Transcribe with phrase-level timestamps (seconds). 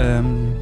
[0.00, 0.54] Ähm,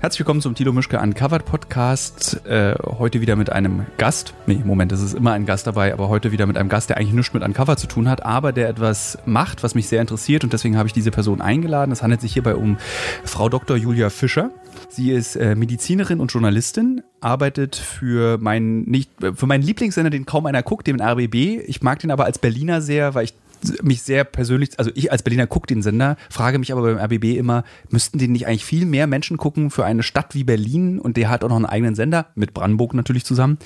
[0.00, 2.44] herzlich willkommen zum Tilo Mischke Uncovered Podcast.
[2.44, 4.34] Äh, heute wieder mit einem Gast.
[4.46, 6.96] Nee, Moment, es ist immer ein Gast dabei, aber heute wieder mit einem Gast, der
[6.96, 10.42] eigentlich nichts mit Uncover zu tun hat, aber der etwas macht, was mich sehr interessiert
[10.42, 11.92] und deswegen habe ich diese Person eingeladen.
[11.92, 12.78] Es handelt sich hierbei um
[13.22, 13.76] Frau Dr.
[13.76, 14.50] Julia Fischer.
[14.88, 20.46] Sie ist äh, Medizinerin und Journalistin, arbeitet für meinen nicht für meinen Lieblingssender, den kaum
[20.46, 21.62] einer guckt, den RBB.
[21.64, 23.34] Ich mag den aber als Berliner sehr, weil ich
[23.82, 27.36] mich sehr persönlich, also ich als Berliner gucke den Sender, frage mich aber beim RBB
[27.36, 31.16] immer, müssten den nicht eigentlich viel mehr Menschen gucken für eine Stadt wie Berlin und
[31.16, 33.58] der hat auch noch einen eigenen Sender, mit Brandenburg natürlich zusammen.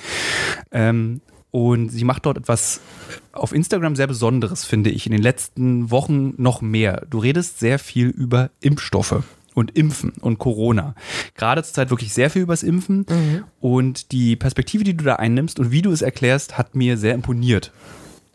[0.73, 1.21] Ähm,
[1.51, 2.81] und sie macht dort etwas
[3.31, 7.07] auf Instagram sehr Besonderes, finde ich, in den letzten Wochen noch mehr.
[7.09, 9.23] Du redest sehr viel über Impfstoffe
[9.55, 10.97] und Impfen und Corona.
[11.37, 13.45] Gerade zur Zeit wirklich sehr viel übers Impfen mhm.
[13.61, 17.15] und die Perspektive, die du da einnimmst und wie du es erklärst, hat mir sehr
[17.15, 17.73] imponiert.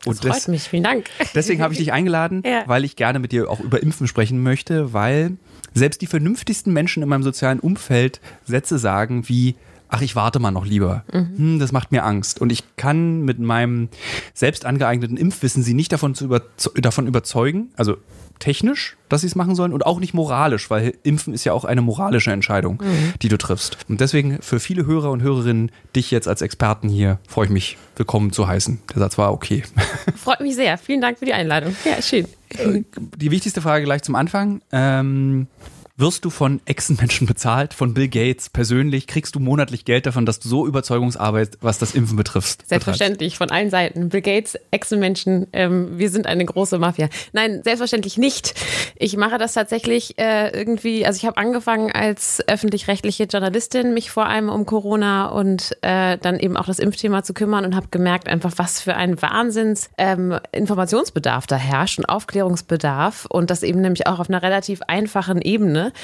[0.04, 1.06] Das freut des, mich, vielen Dank.
[1.34, 2.62] Deswegen habe ich dich eingeladen, ja.
[2.66, 5.36] weil ich gerne mit dir auch über Impfen sprechen möchte, weil
[5.74, 9.56] selbst die vernünftigsten Menschen in meinem sozialen Umfeld Sätze sagen wie,
[9.88, 11.04] ach, ich warte mal noch lieber.
[11.12, 11.36] Mhm.
[11.36, 12.40] Hm, das macht mir Angst.
[12.40, 13.88] Und ich kann mit meinem
[14.34, 16.42] selbst angeeigneten Impfwissen sie nicht davon, zu über,
[16.76, 17.96] davon überzeugen, also
[18.40, 21.64] technisch, dass sie es machen sollen und auch nicht moralisch, weil Impfen ist ja auch
[21.64, 23.14] eine moralische Entscheidung, mhm.
[23.22, 23.78] die du triffst.
[23.88, 27.78] Und deswegen für viele Hörer und Hörerinnen, dich jetzt als Experten hier, freue ich mich,
[27.96, 28.80] willkommen zu heißen.
[28.92, 29.62] Der Satz war okay.
[30.16, 30.76] Freut mich sehr.
[30.78, 31.76] Vielen Dank für die Einladung.
[31.84, 32.26] Ja, schön.
[32.48, 32.82] Äh,
[33.16, 34.60] die wichtigste Frage gleich zum Anfang.
[34.72, 35.46] Ähm,
[36.00, 39.06] wirst du von Echsenmenschen bezahlt, von Bill Gates persönlich?
[39.06, 42.66] Kriegst du monatlich Geld davon, dass du so Überzeugungsarbeit, was das Impfen betrifft?
[42.66, 43.50] Selbstverständlich, betreibst?
[43.50, 44.08] von allen Seiten.
[44.08, 47.08] Bill Gates, Echsenmenschen, ähm, wir sind eine große Mafia.
[47.32, 48.54] Nein, selbstverständlich nicht.
[49.02, 54.26] Ich mache das tatsächlich äh, irgendwie, also ich habe angefangen als öffentlich-rechtliche Journalistin, mich vor
[54.26, 58.28] allem um Corona und äh, dann eben auch das Impfthema zu kümmern und habe gemerkt
[58.28, 64.06] einfach, was für ein Wahnsinns ähm, Informationsbedarf da herrscht und Aufklärungsbedarf und das eben nämlich
[64.06, 65.94] auch auf einer relativ einfachen Ebene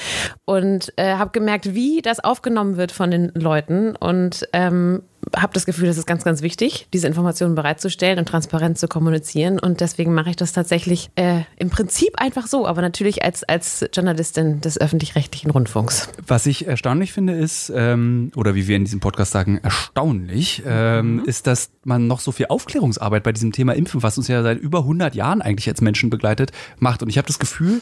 [0.45, 5.03] und äh, habe gemerkt, wie das aufgenommen wird von den Leuten und ähm,
[5.35, 9.59] habe das Gefühl, das ist ganz, ganz wichtig, diese Informationen bereitzustellen und transparent zu kommunizieren.
[9.59, 13.85] Und deswegen mache ich das tatsächlich äh, im Prinzip einfach so, aber natürlich als, als
[13.93, 16.09] Journalistin des öffentlich-rechtlichen Rundfunks.
[16.25, 21.17] Was ich erstaunlich finde, ist, ähm, oder wie wir in diesem Podcast sagen, erstaunlich, ähm,
[21.17, 21.25] mhm.
[21.25, 24.59] ist, dass man noch so viel Aufklärungsarbeit bei diesem Thema Impfen, was uns ja seit
[24.59, 27.01] über 100 Jahren eigentlich als Menschen begleitet, macht.
[27.01, 27.81] Und ich habe das Gefühl,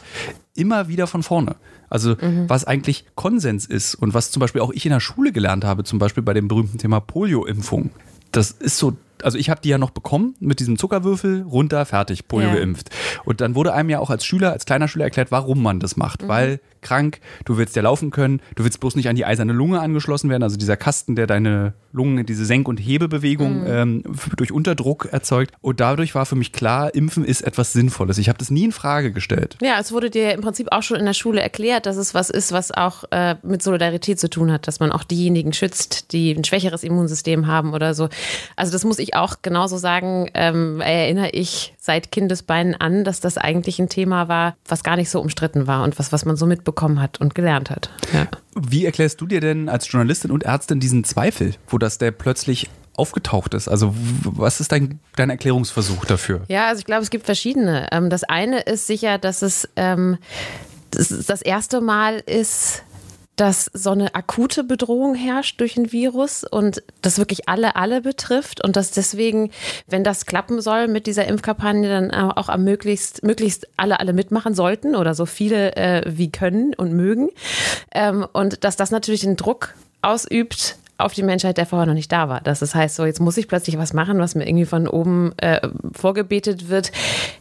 [0.56, 1.56] immer wieder von vorne.
[1.88, 2.48] Also mhm.
[2.48, 5.84] was eigentlich Konsens ist und was zum Beispiel auch ich in der Schule gelernt habe,
[5.84, 7.90] zum Beispiel bei dem berühmten Thema Polio-Impfung.
[8.32, 12.28] Das ist so also ich habe die ja noch bekommen mit diesem Zuckerwürfel, runter, fertig,
[12.28, 12.54] Polio ja.
[12.56, 12.90] geimpft.
[13.24, 15.96] Und dann wurde einem ja auch als Schüler, als kleiner Schüler erklärt, warum man das
[15.96, 16.22] macht.
[16.22, 16.28] Mhm.
[16.28, 19.80] Weil krank, du willst ja laufen können, du willst bloß nicht an die eiserne Lunge
[19.80, 23.66] angeschlossen werden, also dieser Kasten, der deine Lungen, diese Senk- und Hebebewegung mhm.
[23.66, 24.02] ähm,
[24.36, 25.54] durch Unterdruck erzeugt.
[25.60, 28.18] Und dadurch war für mich klar, Impfen ist etwas Sinnvolles.
[28.18, 29.56] Ich habe das nie in Frage gestellt.
[29.62, 32.30] Ja, es wurde dir im Prinzip auch schon in der Schule erklärt, dass es was
[32.30, 36.32] ist, was auch äh, mit Solidarität zu tun hat, dass man auch diejenigen schützt, die
[36.32, 38.08] ein schwächeres Immunsystem haben oder so.
[38.54, 43.38] Also das muss ich auch genauso sagen, ähm, erinnere ich seit Kindesbeinen an, dass das
[43.38, 46.44] eigentlich ein Thema war, was gar nicht so umstritten war und was, was man so
[46.44, 47.90] mitbekommen hat und gelernt hat.
[48.12, 48.26] Ja.
[48.54, 52.68] Wie erklärst du dir denn als Journalistin und Ärztin diesen Zweifel, wo das der plötzlich
[52.94, 53.68] aufgetaucht ist?
[53.68, 56.42] Also was ist dein, dein Erklärungsversuch dafür?
[56.48, 57.88] Ja, also ich glaube, es gibt verschiedene.
[57.92, 60.18] Ähm, das eine ist sicher, dass es ähm,
[60.90, 62.82] das erste Mal ist,
[63.36, 68.64] dass so eine akute Bedrohung herrscht durch ein Virus und das wirklich alle, alle betrifft
[68.64, 69.50] und dass deswegen,
[69.86, 74.54] wenn das klappen soll mit dieser Impfkampagne, dann auch am möglichst, möglichst alle, alle mitmachen
[74.54, 77.28] sollten oder so viele äh, wie können und mögen.
[77.92, 82.10] Ähm, und dass das natürlich einen Druck ausübt auf die Menschheit, der vorher noch nicht
[82.10, 82.40] da war.
[82.40, 85.60] Das heißt, so jetzt muss ich plötzlich was machen, was mir irgendwie von oben äh,
[85.92, 86.92] vorgebetet wird.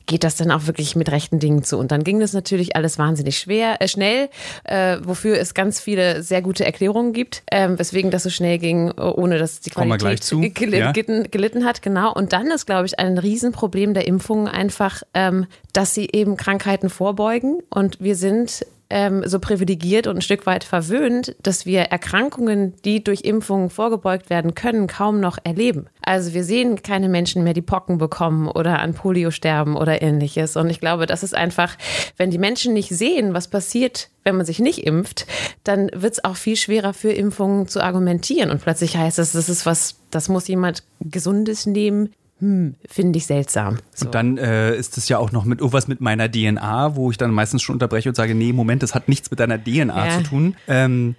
[0.08, 1.78] Geht das dann auch wirklich mit rechten Dingen zu?
[1.78, 4.30] Und dann ging das natürlich alles wahnsinnig schwer, äh, schnell,
[4.66, 8.92] äh, wofür es ganz viele sehr gute Erklärungen gibt, äh, weswegen das so schnell ging,
[8.92, 10.22] ohne dass die Qualität
[10.54, 10.92] gel ja.
[10.92, 11.82] gelitten, gelitten, hat.
[11.82, 12.14] Genau.
[12.14, 16.90] Und dann ist, glaube ich, ein Riesenproblem der Impfungen einfach, ähm, dass sie eben Krankheiten
[16.90, 17.60] vorbeugen.
[17.70, 23.04] Und wir sind ähm, so privilegiert und ein Stück weit verwöhnt, dass wir Erkrankungen, die
[23.04, 25.88] durch Impfungen vorgebeugt werden können, kaum noch erleben.
[26.02, 30.56] Also wir sehen keine Menschen mehr, die Pocken bekommen oder an Polio sterben oder ähnliches.
[30.56, 31.78] Und ich glaube, das ist einfach,
[32.18, 35.26] wenn die Menschen nicht sehen, was passiert, wenn man sich nicht impft,
[35.64, 38.52] dann wird es auch viel schwerer für Impfungen zu argumentieren.
[38.52, 42.10] Und plötzlich heißt es, das ist was, das muss jemand Gesundes nehmen,
[42.40, 43.78] hm, finde ich seltsam.
[43.94, 44.06] So.
[44.06, 47.18] Und dann äh, ist es ja auch noch mit irgendwas mit meiner DNA, wo ich
[47.18, 50.18] dann meistens schon unterbreche und sage, nee, Moment, das hat nichts mit deiner DNA ja.
[50.18, 50.56] zu tun.
[50.68, 51.16] Ähm,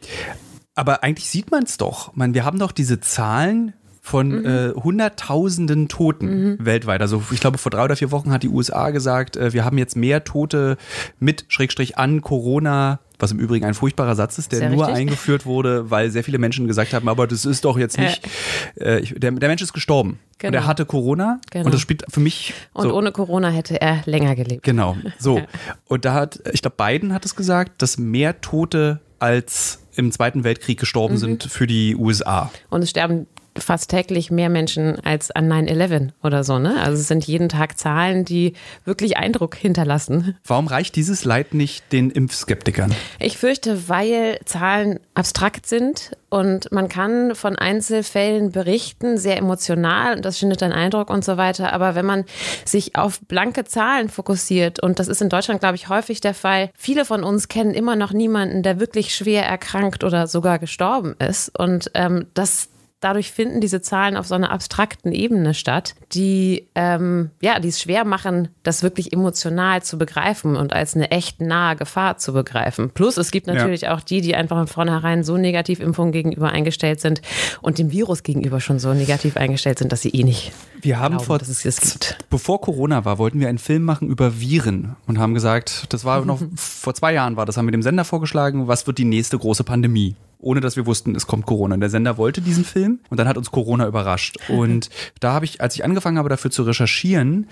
[0.74, 2.14] aber eigentlich sieht man es doch.
[2.14, 3.72] Man, wir haben doch diese Zahlen
[4.06, 4.46] von mhm.
[4.46, 6.56] äh, Hunderttausenden Toten mhm.
[6.64, 7.00] weltweit.
[7.00, 9.78] Also ich glaube, vor drei oder vier Wochen hat die USA gesagt, äh, wir haben
[9.78, 10.76] jetzt mehr Tote
[11.18, 14.94] mit Schrägstrich an Corona was im Übrigen ein furchtbarer Satz ist, der Sehr nur richtig.
[15.00, 18.20] eingeführt wurde, weil sehr viele Menschen gesagt haben, aber das ist doch jetzt nicht,
[18.78, 20.58] äh, ich, der, der Mensch ist gestorben und Genau.
[20.58, 21.64] er hatte Corona Genau.
[21.64, 24.64] und das spielt für mich Und so, ohne Corona hätte er länger gelebt.
[24.64, 25.40] Genau, so.
[25.86, 30.44] Und da hat, ich glaube, Biden hat es gesagt, dass mehr Tote als im Zweiten
[30.44, 31.18] Weltkrieg gestorben Mhm.
[31.18, 32.50] sind für die USA.
[32.68, 33.26] Und es sterben
[33.62, 36.80] fast täglich mehr Menschen als an 9-11 oder so, ne?
[36.80, 38.54] Also es sind jeden Tag Zahlen, die
[38.84, 40.36] wirklich Eindruck hinterlassen.
[40.44, 42.94] Warum reicht dieses Leid nicht den Impfskeptikern?
[43.18, 50.24] Ich fürchte, weil Zahlen abstrakt sind und man kann von Einzelfällen berichten, sehr emotional und
[50.24, 51.72] das schindet dann Eindruck und so weiter.
[51.72, 52.24] Aber wenn man
[52.64, 56.70] sich auf blanke Zahlen fokussiert, und das ist in Deutschland, glaube ich, häufig der Fall,
[56.76, 61.56] viele von uns kennen immer noch niemanden, der wirklich schwer erkrankt oder sogar gestorben ist.
[61.58, 62.68] Und ähm, das
[63.00, 67.80] Dadurch finden diese Zahlen auf so einer abstrakten Ebene statt, die ähm, ja, die es
[67.80, 72.90] schwer machen, das wirklich emotional zu begreifen und als eine echt nahe Gefahr zu begreifen.
[72.90, 77.02] Plus es gibt natürlich auch die, die einfach von vornherein so negativ Impfungen gegenüber eingestellt
[77.02, 77.20] sind
[77.60, 81.12] und dem Virus gegenüber schon so negativ eingestellt sind, dass sie eh nicht Wir haben
[81.12, 82.18] glauben, vor, dass es das gibt.
[82.30, 86.24] bevor Corona war, wollten wir einen Film machen über Viren und haben gesagt, das war
[86.24, 89.36] noch vor zwei Jahren war, das haben wir dem Sender vorgeschlagen, was wird die nächste
[89.36, 90.16] große Pandemie?
[90.46, 91.74] Ohne dass wir wussten, es kommt Corona.
[91.74, 94.36] Und der Sender wollte diesen Film und dann hat uns Corona überrascht.
[94.48, 94.90] Und
[95.20, 97.48] da habe ich, als ich angefangen habe, dafür zu recherchieren,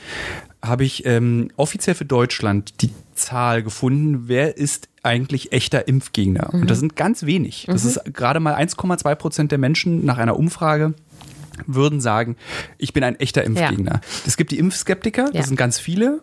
[0.65, 6.55] habe ich ähm, offiziell für Deutschland die Zahl gefunden, wer ist eigentlich echter Impfgegner.
[6.55, 7.65] Und das sind ganz wenig.
[7.67, 10.95] Das ist gerade mal 1,2 Prozent der Menschen nach einer Umfrage
[11.67, 12.37] würden sagen,
[12.79, 14.01] ich bin ein echter Impfgegner.
[14.27, 15.43] Es gibt die Impfskeptiker, das Ja.
[15.43, 16.21] sind ganz viele.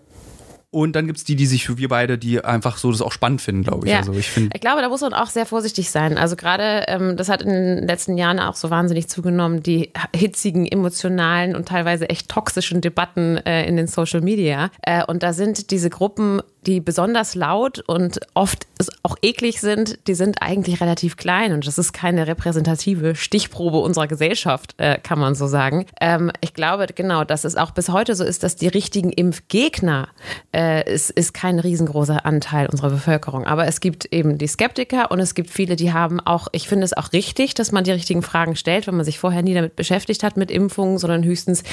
[0.74, 3.12] Und dann gibt es die, die sich für wir beide, die einfach so das auch
[3.12, 3.92] spannend finden, glaube ich.
[3.92, 4.00] Ja.
[4.00, 6.18] Also ich finde, Ich glaube, da muss man auch sehr vorsichtig sein.
[6.18, 10.66] Also gerade, ähm, das hat in den letzten Jahren auch so wahnsinnig zugenommen, die hitzigen,
[10.66, 14.72] emotionalen und teilweise echt toxischen Debatten äh, in den Social Media.
[14.82, 18.68] Äh, und da sind diese Gruppen, die besonders laut und oft
[19.04, 24.08] auch eklig sind, die sind eigentlich relativ klein und das ist keine repräsentative Stichprobe unserer
[24.08, 25.86] Gesellschaft, äh, kann man so sagen.
[26.00, 30.10] Ähm, ich glaube, genau, dass es auch bis heute so ist, dass die richtigen Impfgegner
[30.56, 33.46] äh, ist, ist kein riesengroßer Anteil unserer Bevölkerung.
[33.46, 36.86] Aber es gibt eben die Skeptiker und es gibt viele, die haben auch, ich finde
[36.86, 39.76] es auch richtig, dass man die richtigen Fragen stellt, wenn man sich vorher nie damit
[39.76, 41.64] beschäftigt hat mit Impfungen, sondern höchstens,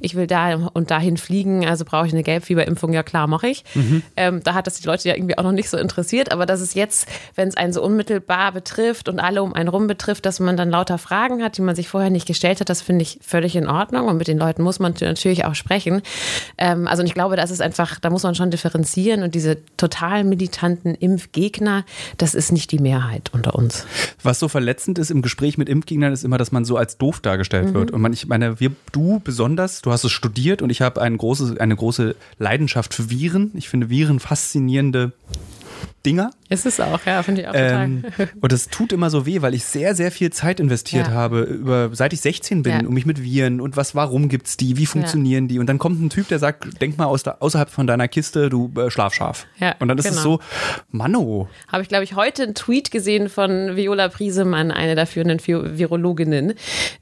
[0.00, 3.64] ich will da und dahin fliegen, also brauche ich eine Gelbfieberimpfung, ja klar, mache ich.
[4.16, 6.60] Ähm, da hat das die Leute ja irgendwie auch noch nicht so interessiert, aber dass
[6.60, 10.40] es jetzt, wenn es einen so unmittelbar betrifft und alle um einen rum betrifft, dass
[10.40, 13.18] man dann lauter Fragen hat, die man sich vorher nicht gestellt hat, das finde ich
[13.22, 16.02] völlig in Ordnung und mit den Leuten muss man natürlich auch sprechen.
[16.56, 20.24] Ähm, also ich glaube, das ist einfach, da muss man schon differenzieren und diese total
[20.24, 21.84] militanten Impfgegner,
[22.16, 23.86] das ist nicht die Mehrheit unter uns.
[24.22, 27.20] was so verletzend ist im Gespräch mit Impfgegnern, ist immer, dass man so als doof
[27.20, 27.90] dargestellt wird.
[27.90, 31.18] Und man, ich meine, wir, du besonders, du hast es studiert und ich habe ein
[31.18, 33.50] eine große Leidenschaft für Viren.
[33.54, 35.12] Ich finde Viren faszinierende
[36.04, 36.30] Dinger.
[36.48, 38.04] Ist es auch, ja, finde ich auch Ähm,
[38.40, 41.12] und es tut immer so weh, weil ich sehr, sehr viel Zeit investiert Ja.
[41.12, 42.86] habe, über, seit ich 16 bin, Ja.
[42.86, 45.58] um mich mit Viren und was, warum gibt's die, wie funktionieren die?
[45.58, 48.48] Und dann kommt ein Typ, der sagt, denk mal aus der, außerhalb von deiner Kiste,
[48.48, 49.46] du äh, Schlafschaf.
[49.60, 50.22] Ja, und dann ist es genau.
[50.22, 50.40] so,
[50.90, 55.38] Manno, Habe ich, glaube ich, heute einen Tweet gesehen von Viola Priesemann, eine der führenden
[55.40, 56.54] Vi- Virologinnen,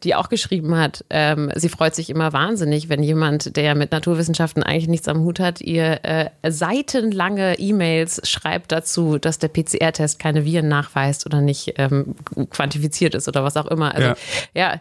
[0.03, 4.63] die auch geschrieben hat, ähm, sie freut sich immer wahnsinnig, wenn jemand, der mit Naturwissenschaften
[4.63, 10.45] eigentlich nichts am Hut hat, ihr äh, seitenlange E-Mails schreibt dazu, dass der PCR-Test keine
[10.45, 12.15] Viren nachweist oder nicht ähm,
[12.51, 13.95] quantifiziert ist oder was auch immer.
[13.95, 14.17] Also Ja.
[14.55, 14.81] ja,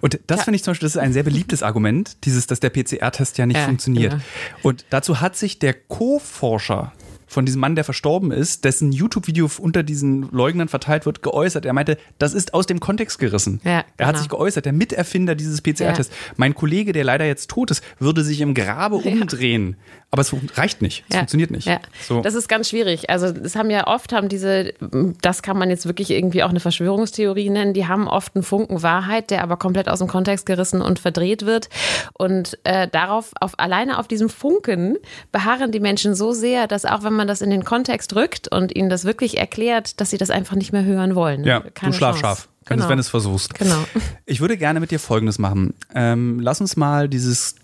[0.00, 0.44] Und das Ja.
[0.44, 3.44] finde ich zum Beispiel, das ist ein sehr beliebtes Argument, dieses, dass der PCR-Test ja
[3.46, 4.12] nicht Ja, funktioniert.
[4.12, 4.22] genau.
[4.62, 6.92] Und dazu hat sich der Co-Forscher
[7.26, 11.66] von diesem Mann, der verstorben ist, dessen YouTube-Video unter diesen Leugnern verteilt wird, geäußert.
[11.66, 13.60] Er meinte, das ist aus dem Kontext gerissen.
[13.64, 14.18] Ja, Er hat genau.
[14.18, 16.14] sich geäußert, der Miterfinder dieses PCR-Tests.
[16.36, 19.76] Mein Kollege, der leider jetzt tot ist, würde sich im Grabe umdrehen.
[20.12, 21.04] Aber es reicht nicht.
[21.08, 21.66] Es Ja, funktioniert nicht.
[21.66, 21.80] Ja.
[22.06, 22.20] So.
[22.22, 23.10] Das ist ganz schwierig.
[23.10, 24.72] Also es haben ja oft haben diese,
[25.20, 28.82] das kann man jetzt wirklich irgendwie auch eine Verschwörungstheorie nennen, die haben oft einen Funken
[28.82, 31.68] Wahrheit, der aber komplett aus dem Kontext gerissen und verdreht wird.
[32.12, 34.96] Und äh, darauf, auf, alleine auf diesem Funken
[35.32, 38.74] beharren die Menschen so sehr, dass auch wenn man das in den Kontext rückt und
[38.74, 41.44] ihnen das wirklich erklärt, dass sie das einfach nicht mehr hören wollen.
[41.44, 42.84] ja, Keine du Schlafschaf, wenn, Genau.
[42.86, 43.54] es, wenn es versuchst.
[43.54, 43.84] Genau.
[44.26, 45.74] Ich würde gerne mit dir Folgendes machen.
[45.94, 47.54] Ähm, lass uns mal dieses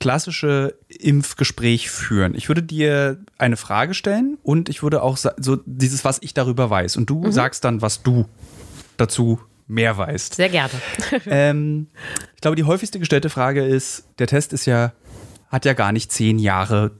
[0.00, 2.34] klassische Impfgespräch führen.
[2.36, 6.70] Ich würde dir eine Frage stellen und ich würde auch so dieses, was ich darüber
[6.70, 6.96] weiß.
[6.96, 7.22] Und Mhm.
[7.22, 8.26] du sagst dann, was du
[8.96, 10.34] dazu mehr weißt.
[10.36, 10.70] Sehr gerne.
[11.26, 11.88] Ähm,
[12.36, 14.92] ich glaube, die häufigste gestellte Frage ist, der Test ist ja,
[15.50, 16.92] hat ja gar nicht zehn Jahre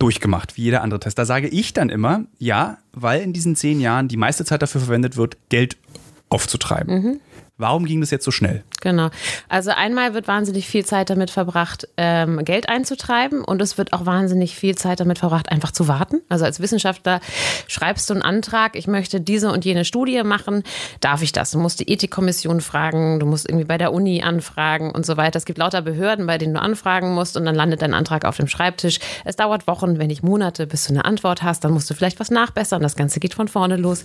[0.00, 1.18] durchgemacht, wie jeder andere Test.
[1.18, 4.80] Da sage ich dann immer, ja, weil in diesen zehn Jahren die meiste Zeit dafür
[4.80, 5.76] verwendet wird, Geld
[6.28, 7.20] aufzutreiben.
[7.60, 8.62] Warum ging das jetzt so schnell?
[8.80, 9.10] Genau.
[9.48, 14.06] Also einmal wird wahnsinnig viel Zeit damit verbracht, ähm, Geld einzutreiben und es wird auch
[14.06, 16.20] wahnsinnig viel Zeit damit verbracht, einfach zu warten.
[16.28, 17.20] Also als Wissenschaftler
[17.68, 20.62] schreibst du einen Antrag, ich möchte diese und jene Studie machen,
[21.00, 21.50] darf ich das?
[21.50, 25.36] Du musst die Ethikkommission fragen, du musst irgendwie bei der Uni anfragen und so weiter.
[25.36, 28.36] Es gibt lauter Behörden, bei denen du anfragen musst und dann landet dein Antrag auf
[28.36, 28.98] dem Schreibtisch.
[29.24, 32.20] Es dauert Wochen, wenn nicht Monate, bis du eine Antwort hast, dann musst du vielleicht
[32.20, 32.82] was nachbessern.
[32.82, 34.04] Das Ganze geht von vorne los.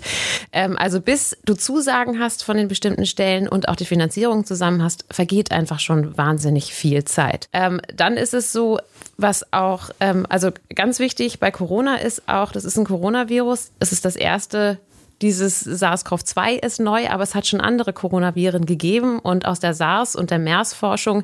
[0.52, 4.66] Ähm, also bis du Zusagen hast von den bestimmten Stellen und auch die Finanzierung zusammen
[4.66, 7.50] zusammen hast, vergeht einfach schon wahnsinnig viel Zeit.
[7.54, 8.80] Ähm, dann ist es so,
[9.18, 13.72] was auch, ähm, also ganz wichtig bei Corona ist auch, das ist ein Coronavirus.
[13.80, 14.80] Es ist das erste
[15.26, 19.18] dieses SARS-CoV-2 ist neu, aber es hat schon andere Coronaviren gegeben.
[19.18, 21.24] Und aus der SARS- und der MERS-Forschung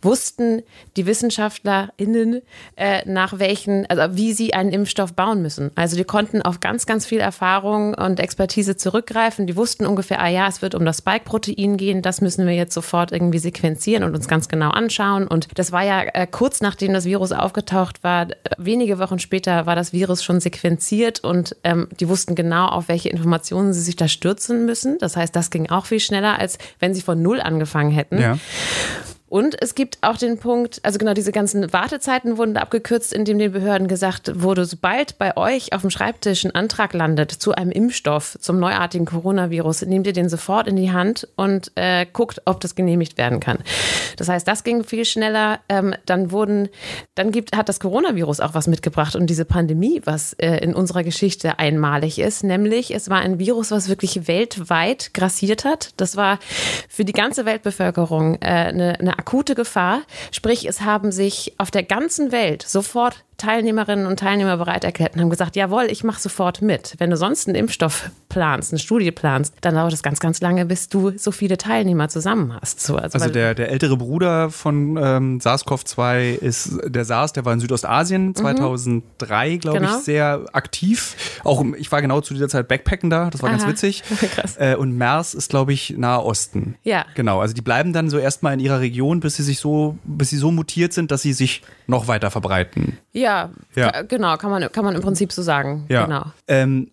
[0.00, 0.62] wussten
[0.96, 2.40] die WissenschaftlerInnen,
[2.76, 5.70] äh, nach welchen, also wie sie einen Impfstoff bauen müssen.
[5.74, 9.46] Also die konnten auf ganz, ganz viel Erfahrung und Expertise zurückgreifen.
[9.46, 12.00] Die wussten ungefähr, ah ja, es wird um das Spike-Protein gehen.
[12.00, 15.26] Das müssen wir jetzt sofort irgendwie sequenzieren und uns ganz genau anschauen.
[15.26, 19.76] Und das war ja äh, kurz nachdem das Virus aufgetaucht war, wenige Wochen später war
[19.76, 23.96] das Virus schon sequenziert und ähm, die wussten genau, auf welche Informationen Informationen sie sich
[23.96, 24.98] da stürzen müssen.
[24.98, 28.20] Das heißt, das ging auch viel schneller, als wenn sie von Null angefangen hätten.
[28.20, 28.38] Ja.
[29.32, 33.50] Und es gibt auch den Punkt, also genau diese ganzen Wartezeiten wurden abgekürzt, indem den
[33.50, 38.36] Behörden gesagt wurde, sobald bei euch auf dem Schreibtisch ein Antrag landet zu einem Impfstoff,
[38.42, 42.74] zum neuartigen Coronavirus, nehmt ihr den sofort in die Hand und äh, guckt, ob das
[42.74, 43.60] genehmigt werden kann.
[44.18, 45.60] Das heißt, das ging viel schneller.
[45.70, 46.68] Ähm, dann wurden,
[47.14, 51.04] dann gibt, hat das Coronavirus auch was mitgebracht und diese Pandemie, was äh, in unserer
[51.04, 55.94] Geschichte einmalig ist, nämlich es war ein Virus, was wirklich weltweit grassiert hat.
[55.96, 56.38] Das war
[56.90, 60.02] für die ganze Weltbevölkerung äh, eine, eine akute Gefahr.
[60.32, 65.20] Sprich, es haben sich auf der ganzen Welt sofort Teilnehmerinnen und Teilnehmer bereit erklärt und
[65.20, 66.94] haben gesagt, jawohl, ich mache sofort mit.
[66.98, 70.64] Wenn du sonst einen Impfstoff planst, eine Studie planst, dann dauert es ganz, ganz lange,
[70.64, 72.80] bis du so viele Teilnehmer zusammen hast.
[72.80, 77.52] So, also, also der, der ältere Bruder von ähm, SARS-CoV-2 ist der SARS, der war
[77.52, 79.58] in Südostasien 2003, mhm.
[79.58, 79.96] glaube genau.
[79.98, 81.16] ich, sehr aktiv.
[81.42, 83.56] Auch ich war genau zu dieser Zeit Backpacken da, das war Aha.
[83.56, 84.04] ganz witzig.
[84.34, 84.56] Krass.
[84.56, 86.76] Äh, und MERS ist, glaube ich, Nahe Osten.
[86.84, 87.06] Ja.
[87.16, 90.30] Genau, also die bleiben dann so erstmal in ihrer Region, bis sie sich so, bis
[90.30, 92.98] sie so mutiert sind, dass sie sich noch weiter verbreiten.
[93.12, 93.31] Ja,
[93.74, 94.02] ja.
[94.02, 95.86] genau, kann man, kann man im Prinzip so sagen.
[95.88, 96.04] Ja.
[96.04, 96.24] Genau.
[96.48, 96.88] Ähm,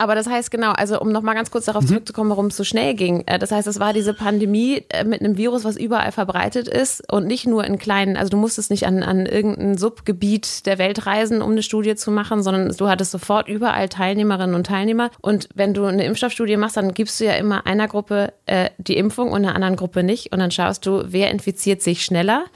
[0.00, 1.88] aber das heißt genau, also um nochmal ganz kurz darauf mhm.
[1.88, 3.22] zurückzukommen, warum es so schnell ging.
[3.26, 7.12] Äh, das heißt, es war diese Pandemie äh, mit einem Virus, was überall verbreitet ist
[7.12, 11.04] und nicht nur in kleinen, also du musstest nicht an, an irgendein Subgebiet der Welt
[11.04, 15.10] reisen, um eine Studie zu machen, sondern du hattest sofort überall Teilnehmerinnen und Teilnehmer.
[15.20, 18.96] Und wenn du eine Impfstoffstudie machst, dann gibst du ja immer einer Gruppe äh, die
[18.96, 20.32] Impfung und einer anderen Gruppe nicht.
[20.32, 22.46] Und dann schaust du, wer infiziert sich schneller.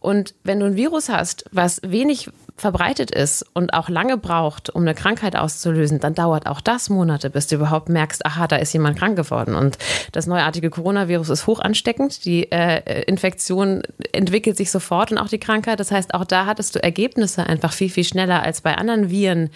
[0.00, 2.28] Und wenn du ein Virus hast, was wenig
[2.60, 7.30] verbreitet ist und auch lange braucht, um eine Krankheit auszulösen, dann dauert auch das Monate,
[7.30, 9.54] bis du überhaupt merkst, aha, da ist jemand krank geworden.
[9.54, 9.78] Und
[10.12, 12.24] das neuartige Coronavirus ist hoch ansteckend.
[12.24, 15.80] Die äh, Infektion entwickelt sich sofort und auch die Krankheit.
[15.80, 19.50] Das heißt, auch da hattest du Ergebnisse einfach viel, viel schneller als bei anderen Viren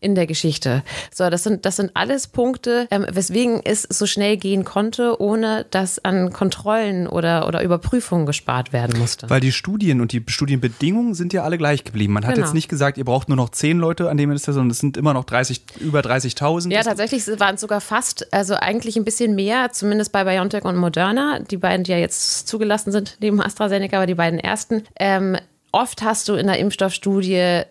[0.00, 0.82] in der Geschichte.
[1.12, 5.66] So, das sind, das sind alles Punkte, ähm, weswegen es so schnell gehen konnte, ohne
[5.70, 9.30] dass an Kontrollen oder, oder Überprüfungen gespart werden musste.
[9.30, 12.12] Weil die Studien und die Studienbedingungen sind ja alle gleich geblieben.
[12.12, 12.41] Man hat genau.
[12.42, 14.96] Jetzt nicht gesagt, ihr braucht nur noch zehn Leute an dem Minister, sondern es sind
[14.96, 16.70] immer noch 30, über 30.000.
[16.72, 20.76] Ja, tatsächlich waren es sogar fast, also eigentlich ein bisschen mehr, zumindest bei BioNTech und
[20.76, 24.84] Moderna, die beiden, die ja jetzt zugelassen sind, neben AstraZeneca, aber die beiden ersten.
[24.98, 25.36] Ähm,
[25.72, 27.64] Oft hast du in der Impfstoffstudie äh,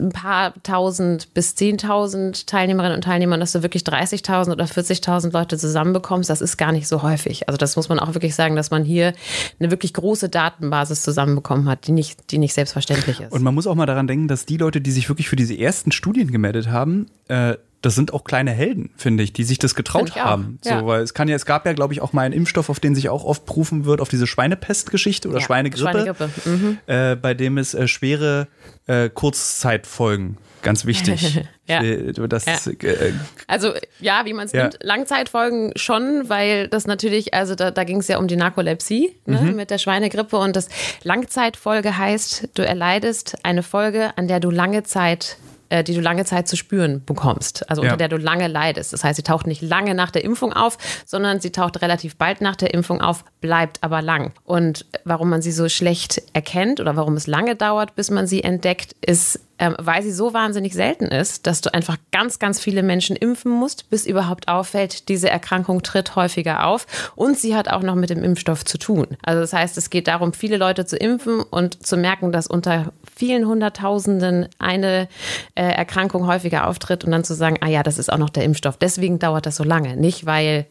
[0.00, 5.56] ein paar tausend bis zehntausend Teilnehmerinnen und Teilnehmer, dass du wirklich 30.000 oder 40.000 Leute
[5.56, 6.28] zusammenbekommst.
[6.28, 7.48] Das ist gar nicht so häufig.
[7.48, 9.12] Also das muss man auch wirklich sagen, dass man hier
[9.60, 13.32] eine wirklich große Datenbasis zusammenbekommen hat, die nicht, die nicht selbstverständlich ist.
[13.32, 15.56] Und man muss auch mal daran denken, dass die Leute, die sich wirklich für diese
[15.56, 17.54] ersten Studien gemeldet haben, äh,
[17.84, 20.58] das sind auch kleine Helden, finde ich, die sich das getraut haben.
[20.64, 20.80] Ja.
[20.80, 22.80] So, weil es kann ja, es gab ja, glaube ich, auch mal einen Impfstoff, auf
[22.80, 26.30] den sich auch oft berufen wird, auf diese Schweinepestgeschichte oder ja, Schweinegrippe, Schweinegrippe.
[26.46, 26.78] Mhm.
[26.86, 28.48] Äh, bei dem es äh, schwere
[28.86, 31.42] äh, Kurzzeitfolgen ganz wichtig.
[31.68, 31.82] ja.
[32.26, 32.72] Das, ja.
[32.72, 33.12] Äh,
[33.46, 34.62] also ja, wie man es ja.
[34.62, 39.14] nimmt, Langzeitfolgen schon, weil das natürlich, also da, da ging es ja um die Narkolepsie
[39.26, 39.56] ne, mhm.
[39.56, 40.68] mit der Schweinegrippe und das
[41.02, 45.36] Langzeitfolge heißt, du erleidest eine Folge, an der du lange Zeit
[45.74, 47.96] äh, die du lange Zeit zu spüren bekommst, also unter ja.
[47.96, 48.92] der du lange leidest.
[48.92, 52.40] Das heißt, sie taucht nicht lange nach der Impfung auf, sondern sie taucht relativ bald
[52.40, 54.32] nach der Impfung auf, bleibt aber lang.
[54.44, 58.44] Und warum man sie so schlecht erkennt oder warum es lange dauert, bis man sie
[58.44, 62.82] entdeckt, ist ähm, weil sie so wahnsinnig selten ist, dass du einfach ganz, ganz viele
[62.82, 67.12] Menschen impfen musst, bis überhaupt auffällt, diese Erkrankung tritt häufiger auf.
[67.14, 69.06] Und sie hat auch noch mit dem Impfstoff zu tun.
[69.22, 72.92] Also das heißt, es geht darum, viele Leute zu impfen und zu merken, dass unter
[73.14, 75.08] vielen Hunderttausenden eine
[75.54, 78.44] äh, Erkrankung häufiger auftritt und dann zu sagen, ah ja, das ist auch noch der
[78.44, 78.76] Impfstoff.
[78.76, 79.96] Deswegen dauert das so lange.
[79.96, 80.66] Nicht, weil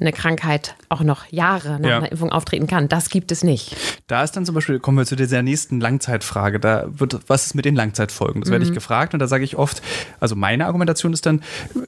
[0.00, 1.96] eine Krankheit auch noch Jahre nach ja.
[1.98, 2.88] einer Impfung auftreten kann.
[2.88, 3.76] Das gibt es nicht.
[4.06, 6.58] Da ist dann zum Beispiel, kommen wir zu dieser nächsten Langzeitfrage.
[6.58, 8.40] Da wird, was ist mit den Langzeitfolgen?
[8.40, 8.52] Das mhm.
[8.52, 8.74] werde ich mhm.
[8.74, 9.82] gefragt und da sage ich oft,
[10.18, 11.42] also meine Argumentation ist dann,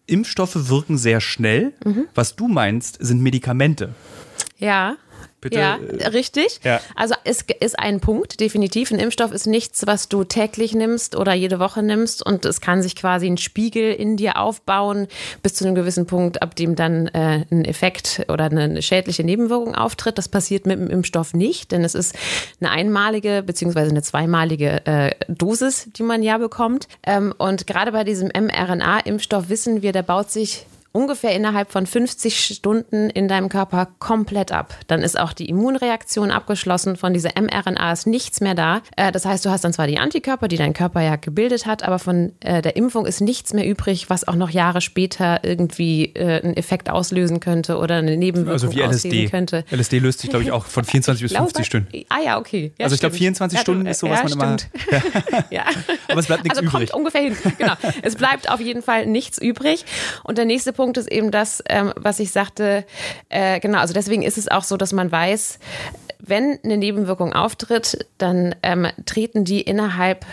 [0.06, 1.73] Impfstoffe wirken sehr schnell.
[1.84, 2.06] Mhm.
[2.14, 3.94] Was du meinst, sind Medikamente.
[4.58, 4.96] Ja.
[5.44, 5.58] Bitte?
[5.58, 5.78] Ja,
[6.10, 6.60] richtig.
[6.64, 6.80] Ja.
[6.96, 8.90] Also es ist ein Punkt, definitiv.
[8.90, 12.80] Ein Impfstoff ist nichts, was du täglich nimmst oder jede Woche nimmst und es kann
[12.80, 15.06] sich quasi ein Spiegel in dir aufbauen
[15.42, 19.74] bis zu einem gewissen Punkt, ab dem dann äh, ein Effekt oder eine schädliche Nebenwirkung
[19.74, 20.16] auftritt.
[20.16, 22.16] Das passiert mit dem Impfstoff nicht, denn es ist
[22.58, 26.88] eine einmalige beziehungsweise eine zweimalige äh, Dosis, die man ja bekommt.
[27.02, 32.38] Ähm, und gerade bei diesem mRNA-Impfstoff wissen wir, der baut sich ungefähr innerhalb von 50
[32.54, 34.78] Stunden in deinem Körper komplett ab.
[34.86, 36.94] Dann ist auch die Immunreaktion abgeschlossen.
[36.94, 38.80] Von dieser mRNA ist nichts mehr da.
[38.96, 41.82] Äh, das heißt, du hast dann zwar die Antikörper, die dein Körper ja gebildet hat,
[41.82, 46.14] aber von äh, der Impfung ist nichts mehr übrig, was auch noch Jahre später irgendwie
[46.14, 49.28] äh, einen Effekt auslösen könnte oder eine Nebenwirkung also wie LSD.
[49.30, 49.64] könnte.
[49.72, 51.88] LSD löst sich, glaube ich, auch von 24 bis 50 Stunden.
[52.08, 52.72] Ah ja, okay.
[52.78, 54.70] Ja, also ich glaube, 24 ja, Stunden ist so, was ja, man stimmt.
[54.88, 55.44] immer...
[55.50, 55.64] ja.
[56.08, 56.90] Aber es bleibt nichts also übrig.
[56.90, 57.36] kommt ungefähr hin.
[57.58, 57.74] Genau.
[58.02, 59.84] Es bleibt auf jeden Fall nichts übrig.
[60.22, 62.85] Und der nächste Punkt Punkt ist eben das, ähm, was ich sagte.
[63.31, 65.59] Äh, genau, also deswegen ist es auch so, dass man weiß,
[66.19, 70.26] wenn eine Nebenwirkung auftritt, dann ähm, treten die innerhalb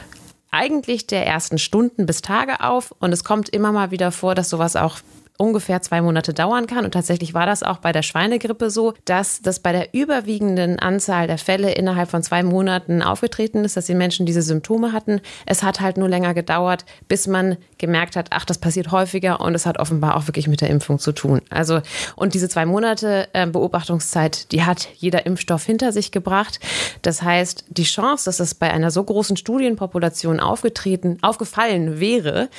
[0.51, 2.93] eigentlich der ersten Stunden bis Tage auf.
[2.99, 4.97] Und es kommt immer mal wieder vor, dass sowas auch
[5.41, 6.85] ungefähr zwei Monate dauern kann.
[6.85, 11.25] Und tatsächlich war das auch bei der Schweinegrippe so, dass das bei der überwiegenden Anzahl
[11.25, 15.19] der Fälle innerhalb von zwei Monaten aufgetreten ist, dass die Menschen diese Symptome hatten.
[15.47, 19.55] Es hat halt nur länger gedauert, bis man gemerkt hat, ach, das passiert häufiger und
[19.55, 21.41] es hat offenbar auch wirklich mit der Impfung zu tun.
[21.49, 21.81] Also,
[22.15, 26.59] und diese zwei Monate äh, Beobachtungszeit, die hat jeder Impfstoff hinter sich gebracht.
[27.01, 32.49] Das heißt, die Chance, dass es bei einer so großen Studienpopulation aufgetreten, aufgefallen wäre,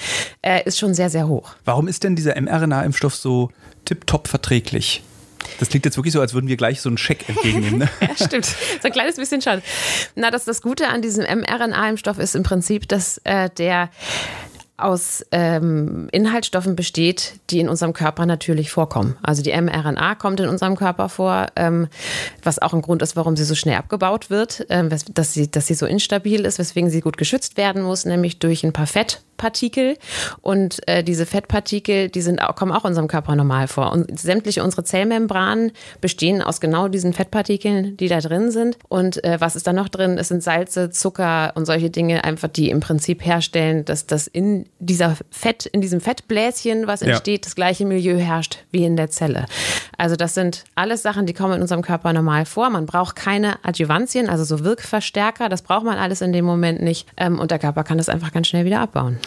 [0.42, 1.54] äh, ist schon sehr, sehr hoch.
[1.64, 3.50] Warum ist denn dieser mRNA mRNA-Impfstoff so
[3.84, 5.02] tipptopp verträglich?
[5.58, 7.80] Das klingt jetzt wirklich so, als würden wir gleich so einen Scheck entgegennehmen.
[7.80, 7.88] Ne?
[8.00, 8.46] ja, stimmt.
[8.46, 9.62] So ein kleines bisschen schon.
[10.14, 13.90] Na, das, das Gute an diesem mRNA-Impfstoff ist im Prinzip, dass äh, der
[14.84, 19.16] aus ähm, Inhaltsstoffen besteht, die in unserem Körper natürlich vorkommen.
[19.22, 21.88] Also die mRNA kommt in unserem Körper vor, ähm,
[22.42, 25.66] was auch ein Grund ist, warum sie so schnell abgebaut wird, ähm, dass, sie, dass
[25.66, 29.22] sie so instabil ist, weswegen sie gut geschützt werden muss, nämlich durch ein paar Fett.
[29.42, 29.96] Fettpartikel
[30.40, 33.92] und äh, diese Fettpartikel, die sind auch, kommen auch in unserem Körper normal vor.
[33.92, 38.78] Und sämtliche unsere Zellmembranen bestehen aus genau diesen Fettpartikeln, die da drin sind.
[38.88, 40.18] Und äh, was ist da noch drin?
[40.18, 44.66] Es sind Salze, Zucker und solche Dinge, einfach die im Prinzip herstellen, dass das in
[44.78, 47.46] dieser Fett, in diesem Fettbläschen, was entsteht, ja.
[47.46, 49.46] das gleiche Milieu herrscht wie in der Zelle.
[49.96, 52.68] Also das sind alles Sachen, die kommen in unserem Körper normal vor.
[52.70, 55.48] Man braucht keine Adjuvantien, also so Wirkverstärker.
[55.48, 57.06] Das braucht man alles in dem Moment nicht.
[57.16, 59.18] Ähm, und der Körper kann das einfach ganz schnell wieder abbauen.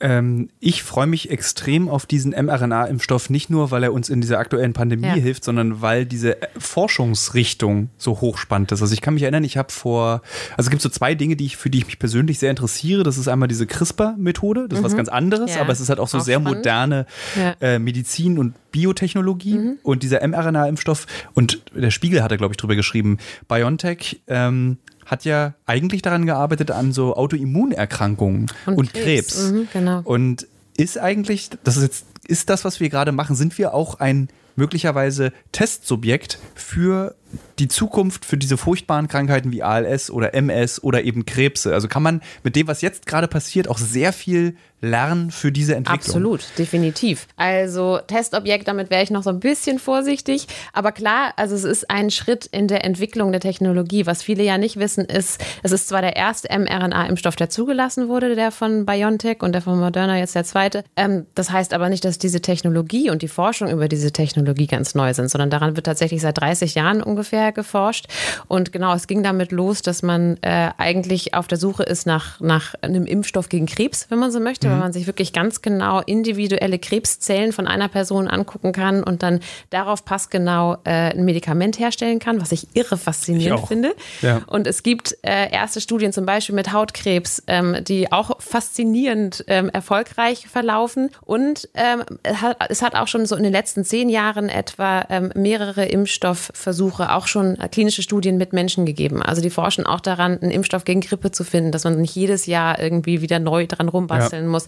[0.00, 4.38] Ähm, ich freue mich extrem auf diesen mRNA-Impfstoff, nicht nur, weil er uns in dieser
[4.38, 5.14] aktuellen Pandemie ja.
[5.14, 8.80] hilft, sondern weil diese Forschungsrichtung so hochspannend ist.
[8.80, 10.22] Also ich kann mich erinnern, ich habe vor,
[10.56, 13.02] also es gibt so zwei Dinge, die ich, für die ich mich persönlich sehr interessiere.
[13.02, 14.86] Das ist einmal diese CRISPR-Methode, das ist mhm.
[14.86, 15.62] was ganz anderes, ja.
[15.62, 16.58] aber es ist halt auch so auch sehr spannend.
[16.58, 17.56] moderne ja.
[17.60, 19.78] äh, Medizin und Biotechnologie mhm.
[19.82, 25.24] und dieser mRNA-Impfstoff und der Spiegel hat er, glaube ich, drüber geschrieben, BioNTech ähm, hat
[25.24, 29.34] ja eigentlich daran gearbeitet an so Autoimmunerkrankungen und, und Krebs.
[29.34, 29.50] Krebs.
[29.50, 30.00] Mhm, genau.
[30.04, 33.98] Und ist eigentlich, das ist jetzt, ist das, was wir gerade machen, sind wir auch
[33.98, 37.14] ein möglicherweise Testsubjekt für
[37.58, 41.74] die Zukunft für diese furchtbaren Krankheiten wie ALS oder MS oder eben Krebse.
[41.74, 45.74] Also kann man mit dem, was jetzt gerade passiert, auch sehr viel lernen für diese
[45.74, 45.98] Entwicklung.
[45.98, 47.26] Absolut, definitiv.
[47.36, 50.46] Also Testobjekt, damit wäre ich noch so ein bisschen vorsichtig.
[50.72, 54.06] Aber klar, also es ist ein Schritt in der Entwicklung der Technologie.
[54.06, 58.36] Was viele ja nicht wissen, ist, es ist zwar der erste mRNA-Impfstoff, der zugelassen wurde,
[58.36, 60.84] der von BioNTech und der von Moderna jetzt der zweite.
[60.94, 64.94] Ähm, das heißt aber nicht, dass diese Technologie und die Forschung über diese Technologie ganz
[64.94, 67.17] neu sind, sondern daran wird tatsächlich seit 30 Jahren ungefähr
[67.52, 68.06] geforscht.
[68.48, 72.40] Und genau, es ging damit los, dass man äh, eigentlich auf der Suche ist nach,
[72.40, 74.72] nach einem Impfstoff gegen Krebs, wenn man so möchte, mhm.
[74.72, 79.40] weil man sich wirklich ganz genau individuelle Krebszellen von einer Person angucken kann und dann
[79.70, 83.94] darauf passgenau äh, ein Medikament herstellen kann, was ich irre faszinierend ich finde.
[84.22, 84.42] Ja.
[84.46, 89.68] Und es gibt äh, erste Studien zum Beispiel mit Hautkrebs, ähm, die auch faszinierend ähm,
[89.70, 91.10] erfolgreich verlaufen.
[91.22, 95.04] Und ähm, es, hat, es, hat, auch schon so in den letzten zehn Jahren etwa
[95.08, 99.22] ähm, mehrere Impfstoffversuche aber auch schon klinische Studien mit Menschen gegeben.
[99.22, 102.46] Also die forschen auch daran, einen Impfstoff gegen Grippe zu finden, dass man nicht jedes
[102.46, 104.50] Jahr irgendwie wieder neu dran rumbasteln ja.
[104.50, 104.66] muss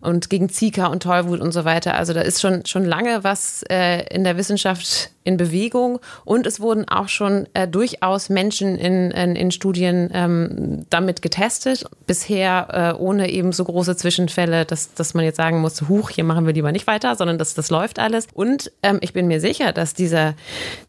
[0.00, 1.94] und gegen Zika und Tollwut und so weiter.
[1.94, 6.60] Also da ist schon, schon lange was äh, in der Wissenschaft in Bewegung und es
[6.60, 11.84] wurden auch schon äh, durchaus Menschen in, in, in Studien ähm, damit getestet.
[12.06, 16.24] Bisher äh, ohne eben so große Zwischenfälle, dass, dass man jetzt sagen muss, huch, hier
[16.24, 18.28] machen wir lieber nicht weiter, sondern das, das läuft alles.
[18.32, 20.34] Und ähm, ich bin mir sicher, dass dieser,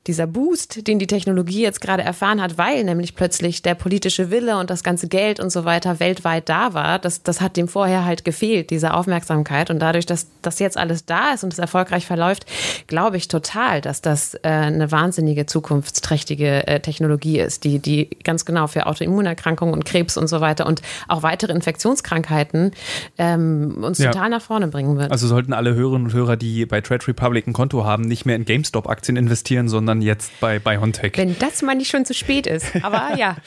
[0.08, 4.58] dieser Boost, den die Technologie jetzt gerade erfahren hat, weil nämlich plötzlich der politische Wille
[4.58, 8.04] und das ganze Geld und so weiter weltweit da war, das, das hat dem vorher
[8.04, 9.70] halt gefehlt, diese Aufmerksamkeit.
[9.70, 12.46] Und dadurch, dass das jetzt alles da ist und es erfolgreich verläuft,
[12.88, 18.44] glaube ich total, dass das äh, eine wahnsinnige zukunftsträchtige äh, Technologie ist, die, die ganz
[18.44, 22.72] genau für Autoimmunerkrankungen und Krebs und so weiter und auch weitere Infektionskrankheiten
[23.18, 24.12] ähm, uns ja.
[24.12, 25.12] total nach vorne bringen wird.
[25.12, 28.36] Also sollten alle Hörerinnen und Hörer, die bei Trade Republic ein Konto haben, nicht mehr
[28.36, 31.14] in GameStop-Aktien investieren, sondern jetzt bei BioNTech.
[31.16, 32.66] Wenn das mal nicht schon zu spät ist.
[32.84, 33.38] Aber ja.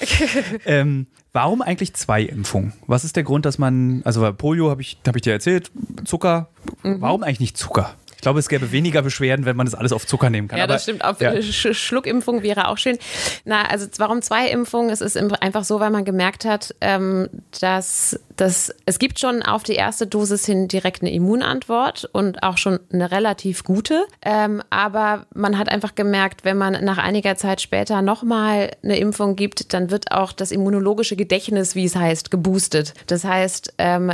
[0.67, 2.75] ähm, Warum eigentlich zwei Impfungen?
[2.87, 5.69] Was ist der Grund, dass man, also Polio habe ich, hab ich dir erzählt,
[6.05, 6.49] Zucker,
[6.85, 7.01] mhm.
[7.01, 7.97] warum eigentlich nicht Zucker?
[8.25, 10.59] Glaube, es gäbe weniger Beschwerden, wenn man das alles auf Zucker nehmen kann.
[10.59, 11.05] Ja, das stimmt.
[11.05, 11.41] Auf ja.
[11.43, 12.99] Schluckimpfung wäre auch schön.
[13.45, 14.91] Na, also warum zwei Impfungen?
[14.91, 17.29] Es ist einfach so, weil man gemerkt hat, ähm,
[17.61, 22.59] dass das, es gibt schon auf die erste Dosis hin direkt eine Immunantwort und auch
[22.59, 24.05] schon eine relativ gute.
[24.23, 29.37] Ähm, aber man hat einfach gemerkt, wenn man nach einiger Zeit später nochmal eine Impfung
[29.37, 32.95] gibt, dann wird auch das immunologische Gedächtnis, wie es heißt, geboostet.
[33.07, 34.13] Das heißt, ähm,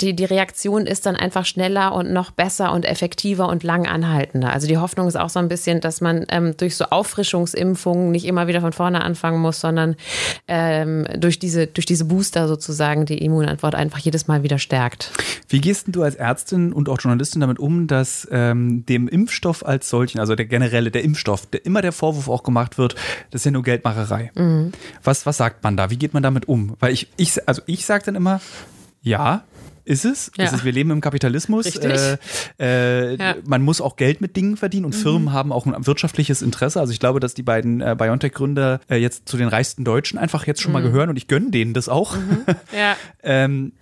[0.00, 3.86] die, die Reaktion ist dann einfach schneller und noch besser und effektiver effektiver und lang
[3.86, 4.52] anhaltender.
[4.52, 8.26] Also die Hoffnung ist auch so ein bisschen, dass man ähm, durch so Auffrischungsimpfungen nicht
[8.26, 9.96] immer wieder von vorne anfangen muss, sondern
[10.46, 15.10] ähm, durch, diese, durch diese Booster sozusagen die Immunantwort einfach jedes Mal wieder stärkt.
[15.48, 19.88] Wie gehst du als Ärztin und auch Journalistin damit um, dass ähm, dem Impfstoff als
[19.88, 22.94] solchen, also der generelle, der Impfstoff, der immer der Vorwurf auch gemacht wird,
[23.30, 24.32] das ist ja nur Geldmacherei.
[24.34, 24.72] Mhm.
[25.02, 25.88] Was, was sagt man da?
[25.88, 26.76] Wie geht man damit um?
[26.78, 28.42] Weil ich, ich also ich sage dann immer,
[29.00, 29.44] ja,
[29.88, 30.30] ist es.
[30.36, 30.44] Ja.
[30.44, 30.64] Ist es.
[30.64, 31.76] Wir leben im Kapitalismus.
[31.76, 32.18] Äh,
[32.60, 33.36] äh, ja.
[33.46, 35.00] Man muss auch Geld mit Dingen verdienen und mhm.
[35.00, 36.78] Firmen haben auch ein wirtschaftliches Interesse.
[36.78, 40.46] Also ich glaube, dass die beiden äh, BioNTech-Gründer äh, jetzt zu den reichsten Deutschen einfach
[40.46, 40.74] jetzt schon mhm.
[40.74, 42.16] mal gehören und ich gönne denen das auch.
[42.16, 42.44] Mhm.
[42.76, 42.96] Ja.
[43.22, 43.72] ähm,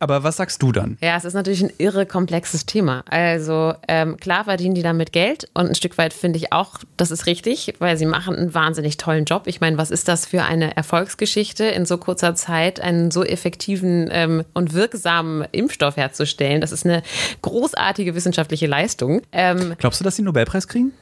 [0.00, 0.96] aber was sagst du dann?
[1.02, 3.04] Ja, es ist natürlich ein irre komplexes Thema.
[3.08, 7.10] Also ähm, klar verdienen die damit Geld und ein Stück weit finde ich auch, das
[7.10, 9.42] ist richtig, weil sie machen einen wahnsinnig tollen Job.
[9.46, 14.08] Ich meine, was ist das für eine Erfolgsgeschichte, in so kurzer Zeit einen so effektiven
[14.10, 16.62] ähm, und wirksamen Impfstoff herzustellen?
[16.62, 17.02] Das ist eine
[17.42, 19.20] großartige wissenschaftliche Leistung.
[19.32, 20.92] Ähm, Glaubst du, dass sie einen Nobelpreis kriegen?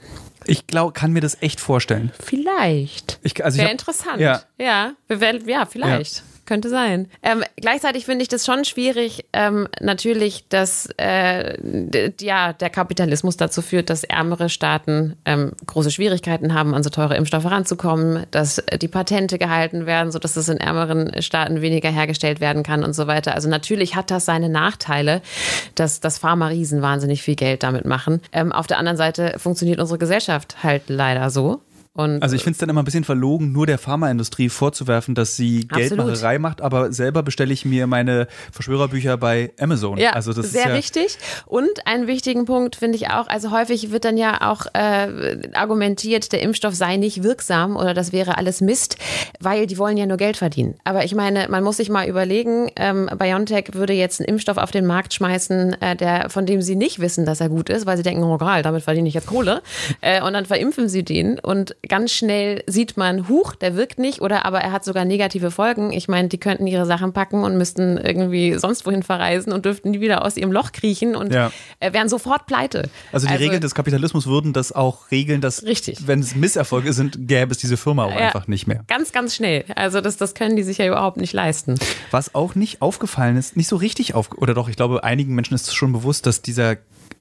[0.45, 2.11] Ich glaube, kann mir das echt vorstellen.
[2.19, 3.21] Vielleicht.
[3.23, 4.21] Ich, also Wäre interessant.
[4.21, 6.17] Ja, ja, ja vielleicht.
[6.17, 7.09] Ja könnte sein.
[7.23, 13.63] Ähm, gleichzeitig finde ich das schon schwierig, ähm, natürlich, dass äh, ja, der Kapitalismus dazu
[13.63, 18.89] führt, dass ärmere Staaten ähm, große Schwierigkeiten haben, an so teure Impfstoffe ranzukommen, dass die
[18.89, 23.35] Patente gehalten werden, sodass es in ärmeren Staaten weniger hergestellt werden kann und so weiter.
[23.35, 25.21] Also natürlich hat das seine Nachteile,
[25.75, 28.23] dass, dass Pharma-Riesen wahnsinnig viel Geld damit machen.
[28.33, 31.61] Ähm, auf der anderen Seite funktioniert unsere Gesellschaft halt leider so.
[31.99, 35.35] Und also ich finde es dann immer ein bisschen verlogen, nur der Pharmaindustrie vorzuwerfen, dass
[35.35, 39.99] sie Geldmacherei macht, aber selber bestelle ich mir meine Verschwörerbücher bei Amazon.
[39.99, 41.19] Ja, also das sehr ist ja richtig.
[41.45, 46.31] Und einen wichtigen Punkt finde ich auch, also häufig wird dann ja auch äh, argumentiert,
[46.31, 48.97] der Impfstoff sei nicht wirksam oder das wäre alles Mist,
[49.41, 50.77] weil die wollen ja nur Geld verdienen.
[50.85, 54.71] Aber ich meine, man muss sich mal überlegen, ähm, BioNTech würde jetzt einen Impfstoff auf
[54.71, 57.97] den Markt schmeißen, äh, der, von dem sie nicht wissen, dass er gut ist, weil
[57.97, 59.63] sie denken, oh geil, damit verdiene ich jetzt Kohle.
[60.01, 64.20] Äh, und dann verimpfen sie den und ganz schnell sieht man, huch, der wirkt nicht
[64.20, 65.92] oder aber er hat sogar negative Folgen.
[65.92, 69.90] Ich meine, die könnten ihre Sachen packen und müssten irgendwie sonst wohin verreisen und dürften
[69.90, 71.51] nie wieder aus ihrem Loch kriechen und ja.
[71.81, 72.88] wären sofort pleite.
[73.12, 76.07] Also die also, Regeln des Kapitalismus würden das auch regeln, dass richtig.
[76.07, 78.85] wenn es Misserfolge sind, gäbe es diese Firma auch ja, einfach nicht mehr.
[78.87, 79.64] Ganz, ganz schnell.
[79.74, 81.77] Also das, das können die sich ja überhaupt nicht leisten.
[82.11, 85.55] Was auch nicht aufgefallen ist, nicht so richtig auf, oder doch, ich glaube, einigen Menschen
[85.55, 86.77] ist schon bewusst, dass dieser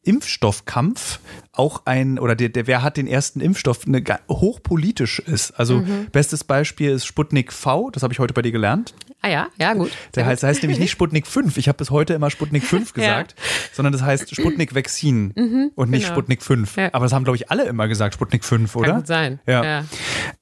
[0.07, 1.19] Impfstoffkampf
[1.51, 5.51] auch ein, oder der, der wer hat den ersten Impfstoff, eine, hochpolitisch ist.
[5.51, 6.07] Also mhm.
[6.11, 8.93] bestes Beispiel ist Sputnik V, das habe ich heute bei dir gelernt.
[9.21, 9.91] Ah ja, ja gut.
[10.15, 11.57] Der heißt, heißt nämlich nicht Sputnik 5.
[11.57, 13.43] Ich habe bis heute immer Sputnik 5 gesagt, ja.
[13.73, 16.13] sondern das heißt Sputnik Vaccine mhm, und nicht genau.
[16.13, 16.77] Sputnik 5.
[16.77, 16.89] Ja.
[16.93, 18.87] Aber das haben, glaube ich, alle immer gesagt, Sputnik 5, oder?
[18.87, 19.39] Kann gut sein.
[19.47, 19.63] Ja.
[19.63, 19.85] ja.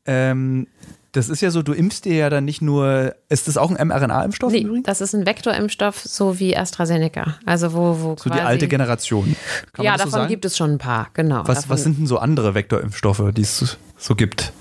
[0.06, 0.68] Ähm,
[1.16, 3.88] das ist ja so, du impfst dir ja dann nicht nur, ist das auch ein
[3.88, 4.86] mRNA-Impfstoff nee, übrigens?
[4.86, 7.38] Das ist ein Vektorimpfstoff, so wie AstraZeneca.
[7.46, 9.36] Also wo, wo So die alte Generation.
[9.74, 11.44] Kann ja, davon so gibt es schon ein paar, genau.
[11.46, 14.52] Was, was sind denn so andere Vektorimpfstoffe, die es so gibt?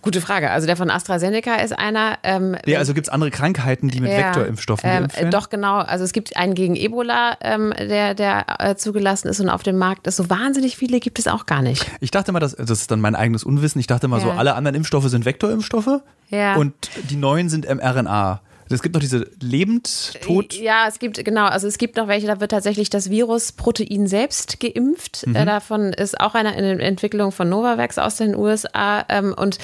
[0.00, 0.50] Gute Frage.
[0.50, 2.18] Also der von AstraZeneca ist einer.
[2.22, 5.78] Ähm, ja, also gibt es andere Krankheiten, die mit ja, Vektorimpfstoffen ähm, geimpft Doch, genau.
[5.78, 9.76] Also es gibt einen gegen Ebola, ähm, der, der äh, zugelassen ist und auf dem
[9.76, 10.16] Markt ist.
[10.16, 11.84] So wahnsinnig viele gibt es auch gar nicht.
[12.00, 14.24] Ich dachte immer, das, das ist dann mein eigenes Unwissen, ich dachte immer ja.
[14.24, 16.54] so, alle anderen Impfstoffe sind Vektorimpfstoffe ja.
[16.54, 16.74] und
[17.10, 18.40] die neuen sind mRNA.
[18.70, 20.54] Es gibt noch diese Lebend-Tod.
[20.54, 24.60] Ja, es gibt, genau, also es gibt noch welche, da wird tatsächlich das Virusprotein selbst
[24.60, 25.26] geimpft.
[25.26, 25.36] Mhm.
[25.36, 29.04] Äh, davon ist auch eine Entwicklung von Novavax aus den USA.
[29.08, 29.58] Ähm, und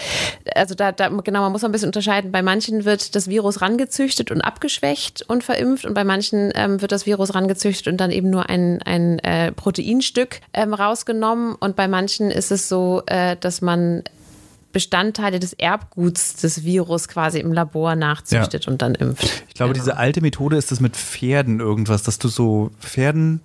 [0.55, 2.33] also da, da, genau, man muss ein bisschen unterscheiden.
[2.33, 6.93] Bei manchen wird das Virus rangezüchtet und abgeschwächt und verimpft und bei manchen ähm, wird
[6.93, 11.55] das Virus rangezüchtet und dann eben nur ein, ein äh, Proteinstück ähm, rausgenommen.
[11.55, 14.03] Und bei manchen ist es so, äh, dass man
[14.75, 18.73] Bestandteile des Erbguts des Virus quasi im Labor nachzüchtet ja.
[18.73, 19.45] und dann impft.
[19.49, 19.85] Ich glaube, genau.
[19.85, 23.41] diese alte Methode ist das mit Pferden irgendwas, dass du so Pferden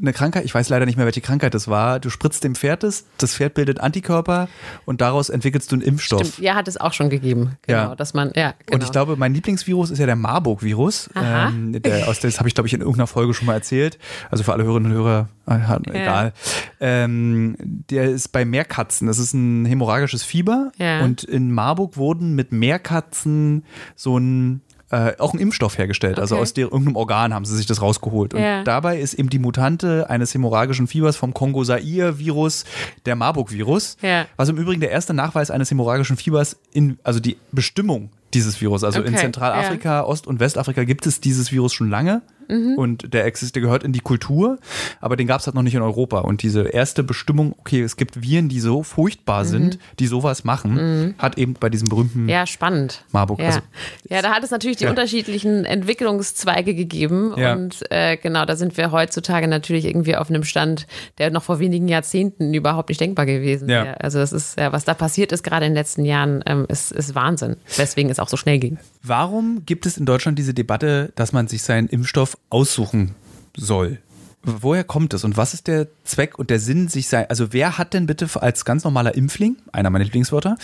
[0.00, 2.00] eine Krankheit, ich weiß leider nicht mehr, welche Krankheit das war.
[2.00, 4.48] Du spritzt dem Pferd das, das Pferd bildet Antikörper
[4.84, 6.20] und daraus entwickelst du einen Impfstoff.
[6.20, 7.56] Stimmt, ja, hat es auch schon gegeben.
[7.66, 7.96] Genau, ja.
[7.96, 8.76] dass man, ja, genau.
[8.76, 11.10] Und ich glaube, mein Lieblingsvirus ist ja der Marburg-Virus.
[11.14, 13.98] Ähm, das habe ich, glaube ich, in irgendeiner Folge schon mal erzählt.
[14.30, 16.32] Also für alle Hörerinnen und Hörer, äh, egal.
[16.80, 16.86] Ja.
[17.04, 19.06] Ähm, der ist bei Meerkatzen.
[19.06, 20.72] Das ist ein hämorrhagisches Fieber.
[20.78, 21.02] Ja.
[21.02, 24.62] Und in Marburg wurden mit Meerkatzen so ein
[24.94, 26.18] äh, auch einen Impfstoff hergestellt.
[26.18, 26.40] Also okay.
[26.40, 28.34] Also aus der, irgendeinem Organ haben sie sich das rausgeholt.
[28.34, 28.62] Und ja.
[28.62, 32.64] dabei ist eben die Mutante eines hämorrhagischen Fiebers vom Kongo-Zaire-Virus
[33.04, 33.96] der Marburg-Virus.
[34.02, 34.26] Ja.
[34.36, 38.84] Was im Übrigen der erste Nachweis eines hämorrhagischen Fiebers in, also die Bestimmung dieses Virus.
[38.84, 39.08] Also okay.
[39.08, 40.02] in Zentralafrika.
[40.02, 42.22] Ost- und Westafrika gibt es dieses Virus schon lange.
[42.48, 42.74] Mhm.
[42.76, 44.58] Und der existiert, der gehört in die Kultur,
[45.00, 46.20] aber den gab es halt noch nicht in Europa.
[46.20, 49.48] Und diese erste Bestimmung, okay, es gibt Viren, die so furchtbar mhm.
[49.48, 51.14] sind, die sowas machen, mhm.
[51.18, 53.04] hat eben bei diesem berühmten ja, spannend.
[53.12, 53.40] Marburg.
[53.40, 53.46] Ja.
[53.46, 53.60] Also,
[54.08, 54.90] ja, da hat es natürlich die ja.
[54.90, 57.34] unterschiedlichen Entwicklungszweige gegeben.
[57.36, 57.52] Ja.
[57.54, 60.86] Und äh, genau, da sind wir heutzutage natürlich irgendwie auf einem Stand,
[61.18, 64.00] der noch vor wenigen Jahrzehnten überhaupt nicht denkbar gewesen wäre.
[64.00, 66.92] Also das ist, ja, was da passiert ist gerade in den letzten Jahren, ähm, ist,
[66.92, 67.56] ist Wahnsinn.
[67.76, 68.78] Weswegen es auch so schnell ging.
[69.06, 73.14] Warum gibt es in Deutschland diese Debatte, dass man sich seinen Impfstoff aussuchen
[73.54, 73.98] soll?
[74.44, 77.26] Woher kommt es und was ist der Zweck und der Sinn, sich sein?
[77.28, 80.56] Also wer hat denn bitte als ganz normaler Impfling, einer meiner Lieblingswörter,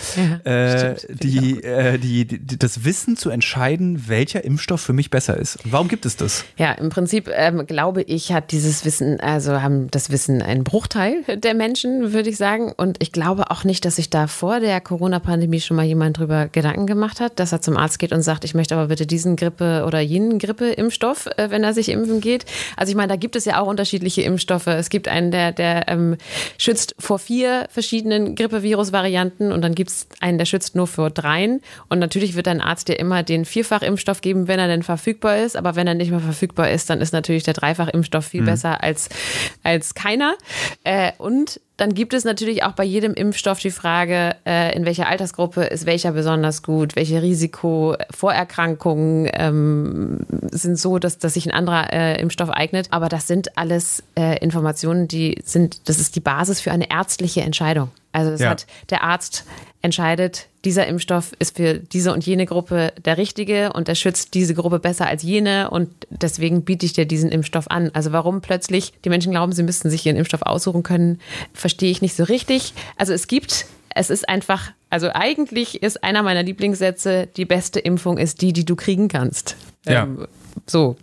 [0.45, 5.37] ja, äh, die, äh, die, die, das Wissen zu entscheiden, welcher Impfstoff für mich besser
[5.37, 5.63] ist?
[5.65, 6.45] Und warum gibt es das?
[6.57, 11.23] Ja, im Prinzip ähm, glaube ich, hat dieses Wissen, also haben das Wissen einen Bruchteil
[11.37, 12.71] der Menschen, würde ich sagen.
[12.75, 16.47] Und ich glaube auch nicht, dass sich da vor der Corona-Pandemie schon mal jemand drüber
[16.47, 19.35] Gedanken gemacht hat, dass er zum Arzt geht und sagt, ich möchte aber bitte diesen
[19.35, 22.45] Grippe oder jenen Grippe-Impfstoff, äh, wenn er sich impfen geht.
[22.77, 24.67] Also ich meine, da gibt es ja auch unterschiedliche Impfstoffe.
[24.67, 26.17] Es gibt einen, der, der ähm,
[26.57, 31.61] schützt vor vier verschiedenen Grippevirus-Varianten und dann gibt es einen, der schützt nur vor dreien.
[31.89, 35.57] Und natürlich wird ein Arzt dir immer den Vierfach-Impfstoff geben, wenn er denn verfügbar ist.
[35.57, 38.45] Aber wenn er nicht mehr verfügbar ist, dann ist natürlich der Dreifach-Impfstoff viel mhm.
[38.45, 39.09] besser als,
[39.63, 40.35] als keiner.
[40.83, 45.07] Äh, und dann gibt es natürlich auch bei jedem Impfstoff die Frage, äh, in welcher
[45.07, 50.19] Altersgruppe ist welcher besonders gut, welche Risikovorerkrankungen ähm,
[50.51, 52.89] sind so, dass, dass sich ein anderer äh, Impfstoff eignet.
[52.91, 57.41] Aber das sind alles äh, Informationen, die sind, das ist die Basis für eine ärztliche
[57.41, 57.89] Entscheidung.
[58.11, 58.51] Also das ja.
[58.51, 59.45] hat der Arzt
[59.81, 64.53] entscheidet, dieser Impfstoff ist für diese und jene Gruppe der richtige und der schützt diese
[64.53, 67.89] Gruppe besser als jene und deswegen biete ich dir diesen Impfstoff an.
[67.93, 71.19] Also warum plötzlich die Menschen glauben, sie müssten sich ihren Impfstoff aussuchen können,
[71.53, 72.73] verstehe ich nicht so richtig.
[72.97, 78.17] Also es gibt es ist einfach, also eigentlich ist einer meiner Lieblingssätze, die beste Impfung
[78.17, 79.57] ist die, die du kriegen kannst.
[79.85, 80.03] Ja.
[80.03, 80.27] Ähm,
[80.65, 80.95] so,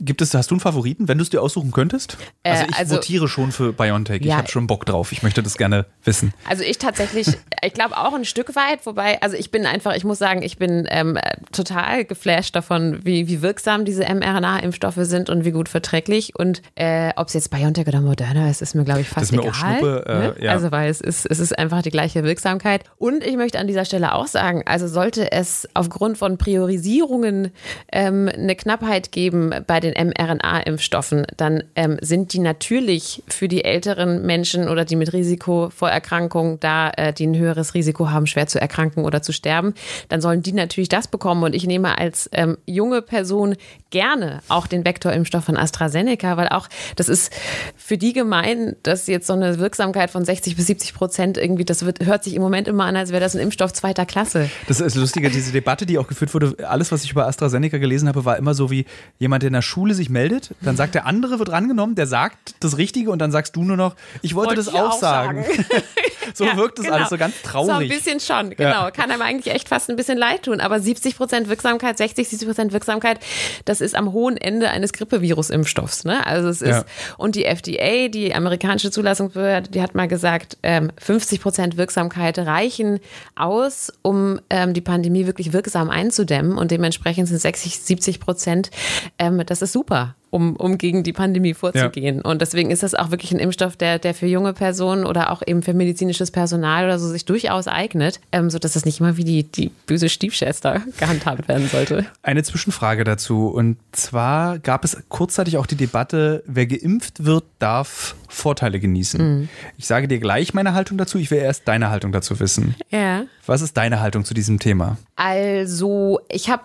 [0.00, 2.16] Gibt es, hast du einen Favoriten, wenn du es dir aussuchen könntest?
[2.42, 4.22] Äh, also ich also, votiere schon für BioNTech.
[4.22, 5.12] Ja, ich habe schon Bock drauf.
[5.12, 6.32] Ich möchte das gerne wissen.
[6.48, 7.26] Also ich tatsächlich,
[7.62, 10.58] ich glaube auch ein Stück weit, wobei, also ich bin einfach, ich muss sagen, ich
[10.58, 11.18] bin ähm,
[11.52, 16.34] total geflasht davon, wie, wie wirksam diese mRNA-Impfstoffe sind und wie gut verträglich.
[16.36, 19.30] Und äh, ob es jetzt BioNTech oder Moderna ist, ist mir, glaube ich, fast das
[19.30, 19.50] ist mir egal.
[19.50, 20.34] Auch Schnuppe, äh, ne?
[20.40, 20.52] ja.
[20.52, 22.84] Also weil es ist, es ist einfach die gleiche Wirksamkeit.
[22.96, 27.52] Und ich möchte an dieser Stelle auch sagen, also sollte es aufgrund von Priorisierungen
[27.92, 34.24] ähm, eine Knappheit geben bei den mRNA-Impfstoffen, dann ähm, sind die natürlich für die älteren
[34.24, 38.46] Menschen oder die mit Risiko vor Erkrankungen da, äh, die ein höheres Risiko haben, schwer
[38.46, 39.74] zu erkranken oder zu sterben,
[40.08, 41.42] dann sollen die natürlich das bekommen.
[41.42, 43.56] Und ich nehme als ähm, junge Person
[43.90, 47.32] gerne auch den Vektorimpfstoff von AstraZeneca, weil auch das ist
[47.76, 51.84] für die gemein, dass jetzt so eine Wirksamkeit von 60 bis 70 Prozent irgendwie, das
[51.84, 54.50] wird, hört sich im Moment immer an, als wäre das ein Impfstoff zweiter Klasse.
[54.66, 58.08] Das ist lustig, diese Debatte, die auch geführt wurde, alles, was ich über AstraZeneca gelesen
[58.08, 58.84] habe, war immer so wie
[59.18, 62.54] jemand, der in der Schule sich meldet, dann sagt der andere, wird rangenommen, der sagt
[62.60, 65.42] das Richtige und dann sagst du nur noch, ich wollte, Wollte das auch, sagen.
[65.44, 65.64] sagen.
[66.34, 66.96] so Ja, wirkt es genau.
[66.98, 67.90] alles so ganz So traurig.
[67.90, 68.90] ein bisschen schon, genau.
[68.92, 70.60] Kann einem eigentlich echt fast ein bisschen leid tun.
[70.60, 73.18] Aber 70 Prozent Wirksamkeit, 60, 70 Prozent Wirksamkeit,
[73.64, 76.04] das ist am hohen Ende eines Grippevirus-Impfstoffs.
[76.04, 76.24] Ne?
[76.26, 76.84] Also es ist, Ja.
[77.16, 83.00] und die FDA, die amerikanische Zulassungsbehörde, die hat mal gesagt, ähm, 50 Prozent Wirksamkeit reichen
[83.36, 86.56] aus, um ähm, die Pandemie wirklich wirksam einzudämmen.
[86.58, 88.70] Und dementsprechend sind 60, 70 Prozent,
[89.18, 90.16] ähm, das ist super.
[90.30, 92.20] Um, um gegen die Pandemie vorzugehen.
[92.20, 95.42] Und deswegen ist das auch wirklich ein Impfstoff, der, der für junge Personen oder auch
[95.46, 99.24] eben für medizinisches Personal oder so sich durchaus eignet, ähm, sodass das nicht immer wie
[99.24, 102.04] die, die böse Stiefschwester gehandhabt werden sollte.
[102.22, 103.48] Eine Zwischenfrage dazu.
[103.48, 109.40] Und zwar gab es kurzzeitig auch die Debatte, wer geimpft wird, darf Vorteile genießen.
[109.40, 109.48] Mhm.
[109.78, 111.18] Ich sage dir gleich meine Haltung dazu.
[111.18, 112.74] Ich will erst deine Haltung dazu wissen.
[112.90, 113.24] Ja.
[113.46, 114.98] Was ist deine Haltung zu diesem Thema?
[115.16, 116.64] Also, ich habe,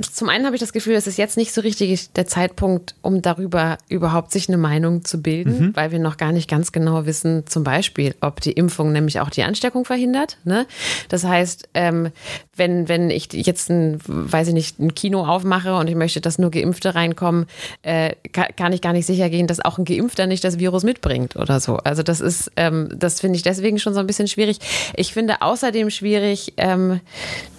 [0.00, 3.20] zum einen habe ich das Gefühl, es ist jetzt nicht so richtig der Zeitpunkt, um
[3.22, 7.46] darüber überhaupt sich eine Meinung zu bilden, weil wir noch gar nicht ganz genau wissen,
[7.46, 10.38] zum Beispiel, ob die Impfung nämlich auch die Ansteckung verhindert.
[10.44, 10.66] Ne?
[11.08, 12.10] Das heißt, ähm,
[12.56, 16.38] wenn, wenn ich jetzt ein, weiß ich nicht, ein Kino aufmache und ich möchte, dass
[16.38, 17.46] nur Geimpfte reinkommen,
[17.82, 20.82] äh, kann, kann ich gar nicht sicher gehen, dass auch ein Geimpfter nicht das Virus
[20.84, 21.76] mitbringt oder so.
[21.78, 24.58] Also das ist, ähm, das finde ich deswegen schon so ein bisschen schwierig.
[24.96, 27.00] Ich finde außerdem schwierig, ähm,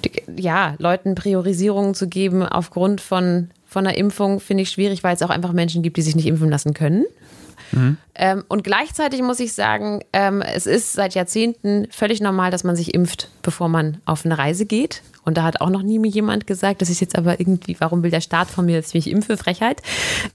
[0.06, 5.16] die- ja, Leuten Priorisierungen zu geben aufgrund von, von einer Impfung, finde ich schwierig, weil
[5.16, 7.06] es auch einfach Menschen gibt, die sich nicht impfen lassen können.
[8.16, 12.76] Ähm, und gleichzeitig muss ich sagen, ähm, es ist seit Jahrzehnten völlig normal, dass man
[12.76, 15.02] sich impft, bevor man auf eine Reise geht.
[15.26, 18.04] Und da hat auch noch nie mir jemand gesagt, das ist jetzt aber irgendwie, warum
[18.04, 19.38] will der Staat von mir, dass ich mich impfe?
[19.38, 19.82] Frechheit.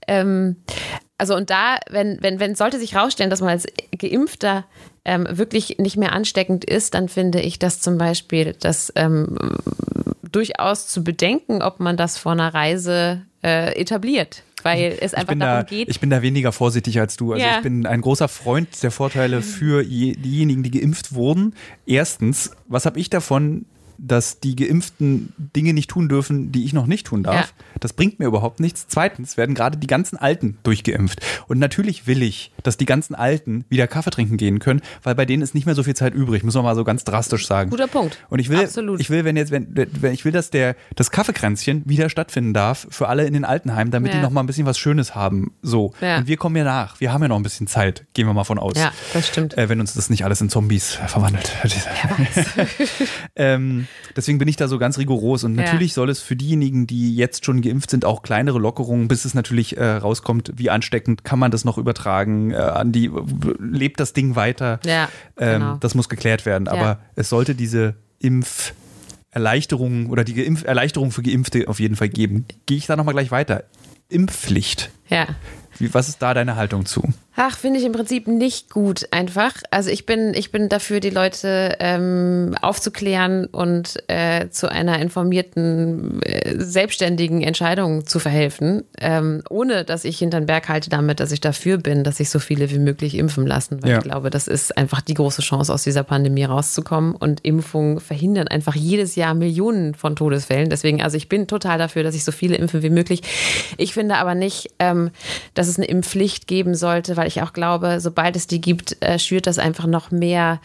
[0.06, 0.56] Ähm,
[1.18, 4.64] also und da, wenn, wenn, wenn sollte sich rausstellen, dass man als Geimpfter
[5.04, 9.36] ähm, wirklich nicht mehr ansteckend ist, dann finde ich das zum Beispiel, das ähm,
[10.30, 14.42] durchaus zu bedenken, ob man das vor einer Reise äh, etabliert.
[14.64, 15.88] Weil es Ich einfach bin, darum da, geht.
[15.88, 17.32] ich bin da weniger vorsichtig als du.
[17.32, 17.56] Also Ja.
[17.58, 21.54] ich bin ein großer Freund der Vorteile für je, diejenigen, die geimpft wurden.
[21.86, 23.66] Erstens, was habe ich davon,
[23.98, 27.34] dass die Geimpften Dinge nicht tun dürfen, die ich noch nicht tun darf?
[27.58, 27.64] Ja.
[27.80, 28.86] Das bringt mir überhaupt nichts.
[28.88, 31.20] Zweitens werden gerade die ganzen Alten durchgeimpft.
[31.48, 35.24] Und natürlich will ich, dass die ganzen Alten wieder Kaffee trinken gehen können, weil bei
[35.26, 37.70] denen ist nicht mehr so viel Zeit übrig, muss man mal so ganz drastisch sagen.
[37.70, 38.18] Guter Punkt.
[38.30, 39.00] Und ich will, Absolut.
[39.00, 42.86] ich will, wenn jetzt, wenn, wenn ich will, dass der das Kaffeekränzchen wieder stattfinden darf
[42.90, 44.22] für alle in den Altenheimen, damit die Ja.
[44.22, 45.52] noch mal ein bisschen was Schönes haben.
[45.62, 45.92] So.
[46.00, 46.18] Ja.
[46.18, 47.00] Und wir kommen ja nach.
[47.00, 48.06] Wir haben ja noch ein bisschen Zeit.
[48.14, 48.76] Gehen wir mal von aus.
[48.76, 49.56] Ja, das stimmt.
[49.58, 51.50] Äh, wenn uns das nicht alles in Zombies verwandelt.
[53.36, 55.44] ähm, deswegen bin ich da so ganz rigoros.
[55.44, 55.64] Und Ja.
[55.64, 59.34] natürlich soll es für diejenigen, die jetzt schon geimpft sind, auch kleinere Lockerungen, bis es
[59.34, 63.10] natürlich äh, rauskommt, wie ansteckend kann man das noch übertragen, äh, an die
[63.58, 64.80] lebt das Ding weiter.
[64.84, 65.76] Ja, ähm, genau.
[65.76, 66.66] Das muss geklärt werden.
[66.66, 66.72] Ja.
[66.72, 67.94] Aber es sollte diese
[69.32, 72.46] Impferleichterung oder die Geimpf Erleichterung für Geimpfte auf jeden Fall geben.
[72.66, 73.64] Gehe ich da nochmal gleich weiter.
[74.08, 74.90] Impfpflicht.
[75.08, 75.26] Ja.
[75.78, 77.02] Wie, was ist da deine Haltung zu?
[77.40, 79.52] Ach, finde ich im Prinzip nicht gut einfach.
[79.70, 86.20] Also ich bin, ich bin dafür, die Leute ähm, aufzuklären und äh, zu einer informierten,
[86.24, 91.30] äh, selbstständigen Entscheidung zu verhelfen, ähm, ohne dass ich hinter den Berg halte damit, dass
[91.30, 93.84] ich dafür bin, dass sich so viele wie möglich impfen lassen.
[93.84, 93.98] Weil Ja.
[93.98, 97.14] ich glaube, das ist einfach die große Chance, aus dieser Pandemie rauszukommen.
[97.14, 100.70] Und Impfungen verhindern einfach jedes Jahr Millionen von Todesfällen.
[100.70, 103.22] Deswegen, also ich bin total dafür, dass sich so viele impfen wie möglich.
[103.76, 105.12] Ich finde aber nicht, ähm,
[105.54, 109.18] dass es eine Impfpflicht geben sollte, weil ich auch glaube, sobald es die gibt, äh,
[109.18, 110.60] schürt das einfach noch mehr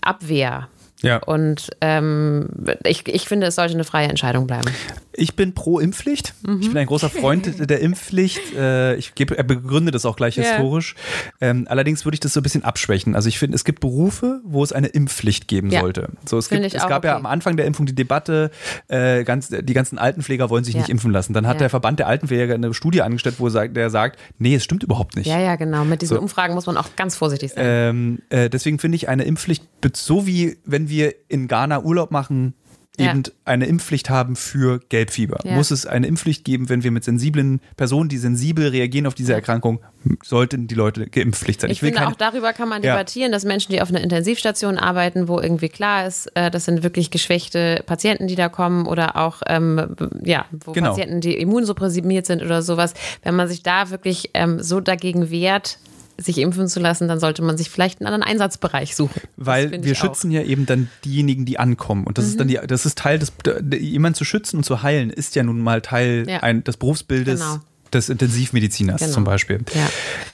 [0.00, 0.68] Abwehr.
[1.02, 1.18] Ja.
[1.18, 2.48] Und ähm,
[2.84, 4.70] ich, ich finde, es sollte eine freie Entscheidung bleiben.
[5.16, 6.34] Ich bin pro Impfpflicht.
[6.60, 8.54] Ich bin ein großer Freund der Impfpflicht.
[8.54, 10.42] Äh, Ich begründe das auch gleich Ja.
[10.44, 10.94] historisch.
[11.40, 13.14] Ähm, allerdings würde ich das so ein bisschen abschwächen.
[13.14, 15.80] Also ich finde, es gibt Berufe, wo es eine Impfpflicht geben Ja.
[15.80, 16.08] sollte.
[16.26, 17.20] So, es gibt, es gab ja okay.
[17.20, 18.50] am Anfang der Impfung die Debatte,
[18.88, 20.80] äh, ganz, die ganzen Altenpfleger wollen sich Ja.
[20.80, 21.32] nicht impfen lassen.
[21.32, 21.60] Dann hat Ja.
[21.60, 24.82] der Verband der Altenpfleger eine Studie angestellt, wo er sagt, der sagt, nee, es stimmt
[24.82, 25.26] überhaupt nicht.
[25.26, 25.84] Ja, ja, genau.
[25.84, 26.20] Mit diesen So.
[26.22, 27.64] Umfragen muss man auch ganz vorsichtig sein.
[27.66, 32.54] Ähm, äh, deswegen finde ich eine Impfpflicht, so wie wenn wir in Ghana Urlaub machen,
[32.98, 33.10] Ja.
[33.10, 35.38] eben eine Impfpflicht haben für Gelbfieber.
[35.44, 35.52] Ja.
[35.54, 39.34] Muss es eine Impfpflicht geben, wenn wir mit sensiblen Personen, die sensibel reagieren auf diese
[39.34, 39.80] Erkrankung,
[40.22, 41.70] sollten die Leute geimpftpflicht sein.
[41.70, 42.92] Ich, finde, keine- auch darüber kann man Ja.
[42.94, 46.82] debattieren, dass Menschen, die auf einer Intensivstation arbeiten, wo irgendwie klar ist, äh, das sind
[46.82, 50.90] wirklich geschwächte Patienten, die da kommen oder auch ähm, ja, wo Genau.
[50.90, 52.94] Patienten, die immunsupprimiert sind oder sowas.
[53.22, 55.78] Wenn man sich da wirklich ähm, so dagegen wehrt,
[56.18, 59.20] sich impfen zu lassen, dann sollte man sich vielleicht einen anderen Einsatzbereich suchen.
[59.36, 59.88] Weil wir ich auch.
[59.88, 59.94] Mhm.
[59.94, 62.04] schützen ja eben dann diejenigen, die ankommen.
[62.06, 63.32] Und das ist dann die, das ist Teil des,
[63.78, 66.40] jemanden zu schützen und zu heilen, ist ja nun mal Teil Ja.
[66.42, 67.58] ein, des Berufsbildes Genau.
[67.92, 69.12] des Intensivmediziners Genau.
[69.12, 69.60] zum Beispiel.
[69.74, 69.88] Ja.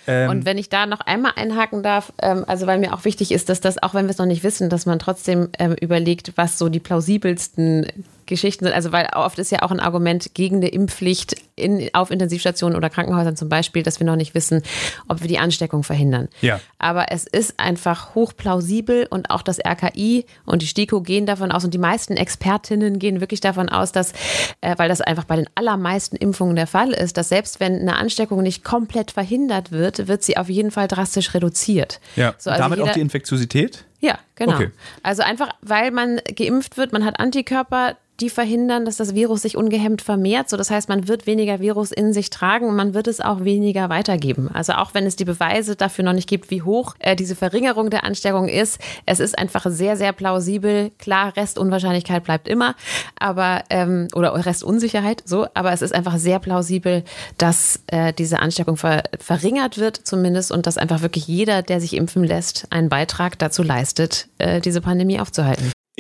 [0.07, 3.33] Ähm, Und wenn ich da noch einmal einhaken darf, ähm, also weil mir auch wichtig
[3.33, 6.33] ist, dass das, auch wenn wir es noch nicht wissen, dass man trotzdem ähm, überlegt,
[6.37, 7.87] was so die plausibelsten
[8.33, 8.75] Geschichten sind.
[8.75, 12.90] Also weil oft ist ja auch ein Argument gegen eine Impfpflicht in, auf Intensivstationen oder
[12.90, 14.62] Krankenhäusern zum Beispiel, dass wir noch nicht wissen,
[15.09, 16.29] ob wir die Ansteckung verhindern.
[16.40, 16.61] Ja.
[16.79, 21.64] Aber es ist einfach hochplausibel und auch das RKI und die STIKO gehen davon aus
[21.64, 24.12] und die meisten Expertinnen gehen wirklich davon aus, dass,
[24.61, 27.97] äh, weil das einfach bei den allermeisten Impfungen der Fall ist, dass selbst wenn eine
[27.97, 32.01] Ansteckung nicht komplett verhindert wird, wird sie auf jeden Fall drastisch reduziert.
[32.16, 33.85] Ja, So, also damit auch jeder- die Infektiosität?
[34.01, 34.55] Ja, genau.
[34.55, 34.70] Okay.
[35.05, 39.56] Also einfach, weil man geimpft wird, man hat Antikörper, die verhindern, dass das Virus sich
[39.56, 40.48] ungehemmt vermehrt.
[40.48, 43.44] So, das heißt, man wird weniger Virus in sich tragen und man wird es auch
[43.44, 44.48] weniger weitergeben.
[44.52, 47.90] Also auch wenn es die Beweise dafür noch nicht gibt, wie hoch äh, diese Verringerung
[47.90, 50.92] der Ansteckung ist, es ist einfach sehr, sehr plausibel.
[50.98, 52.76] Klar, Restunwahrscheinlichkeit bleibt immer,
[53.18, 57.04] aber ähm, oder Restunsicherheit, so, aber es ist einfach sehr plausibel,
[57.38, 61.96] dass äh, diese Ansteckung ver verringert wird, zumindest, und dass einfach wirklich jeder, der sich
[61.96, 65.72] impfen lässt, einen Beitrag dazu leistet, äh, diese Pandemie aufzuhalten.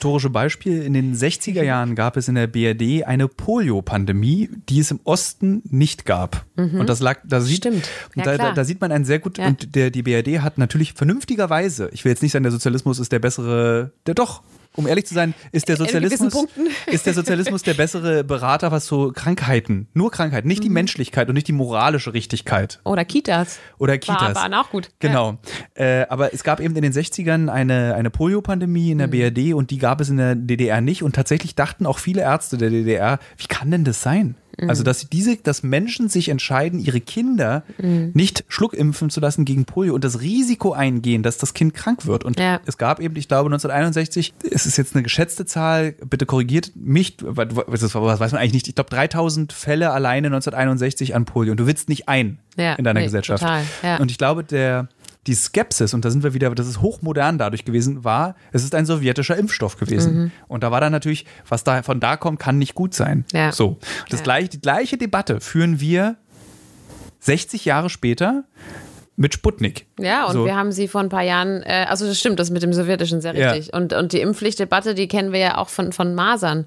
[0.00, 4.90] Historische Beispiel, in den 60er Jahren gab es in der BRD eine Polio-Pandemie, die es
[4.90, 6.46] im Osten nicht gab.
[6.56, 7.86] Und das lag, da sieht, Stimmt.
[8.16, 9.48] und Ja, da, da, da sieht man ein sehr gut, Ja.
[9.48, 13.12] und der, die BRD hat natürlich vernünftigerweise, ich will jetzt nicht sagen, der Sozialismus ist
[13.12, 14.42] der bessere, der doch,
[14.76, 16.32] um ehrlich zu sein, ist der Sozialismus,
[16.86, 20.64] ist der Sozialismus der bessere Berater, was so Krankheiten, nur Krankheiten, nicht Mhm.
[20.64, 23.58] die Menschlichkeit und nicht die moralische Richtigkeit Oder Kitas.
[23.78, 24.34] oder Kitas.
[24.34, 24.90] War, waren auch gut.
[25.00, 25.38] Genau.
[25.74, 29.10] Äh, aber es gab eben in den 60ern eine, eine Polio-Pandemie in der Mhm.
[29.10, 31.02] BRD und die gab es in der DDR nicht.
[31.02, 34.36] Und tatsächlich dachten auch viele Ärzte der DDR, wie kann denn das sein?
[34.60, 34.68] Mhm.
[34.70, 38.10] Also, dass diese, dass Menschen sich entscheiden, ihre Kinder Mhm.
[38.14, 42.24] nicht schluckimpfen zu lassen gegen Polio und das Risiko eingehen, dass das Kind krank wird.
[42.24, 42.60] Und Ja.
[42.66, 47.16] es gab eben, ich glaube, 1961, es ist jetzt eine geschätzte Zahl, bitte korrigiert mich,
[47.16, 47.34] das
[47.94, 51.52] weiß man eigentlich nicht, ich glaube 3000 Fälle alleine 1961 an Polio.
[51.52, 53.42] Und du willst nicht ein Ja, in deiner nee, Gesellschaft.
[53.42, 53.96] total, ja.
[53.98, 54.88] Und ich glaube, der,
[55.26, 58.74] die Skepsis, und da sind wir wieder, das ist hochmodern dadurch gewesen, war, es ist
[58.74, 60.14] ein sowjetischer Impfstoff gewesen.
[60.14, 60.30] Mhm.
[60.48, 63.24] Und da war dann natürlich, was da von da kommt, kann nicht gut sein.
[63.32, 63.52] Ja.
[63.52, 63.78] So.
[64.08, 64.24] Das Ja.
[64.24, 66.16] gleich, die gleiche Debatte führen wir
[67.20, 68.44] 60 Jahre später
[69.20, 69.84] mit Sputnik.
[69.98, 70.46] Ja, und So.
[70.46, 73.20] wir haben sie vor ein paar Jahren, äh, also das stimmt, das mit dem Sowjetischen
[73.20, 73.50] sehr Ja.
[73.50, 73.74] richtig.
[73.74, 76.64] Und, und die Impfpflichtdebatte, die kennen wir ja auch von, von Masern.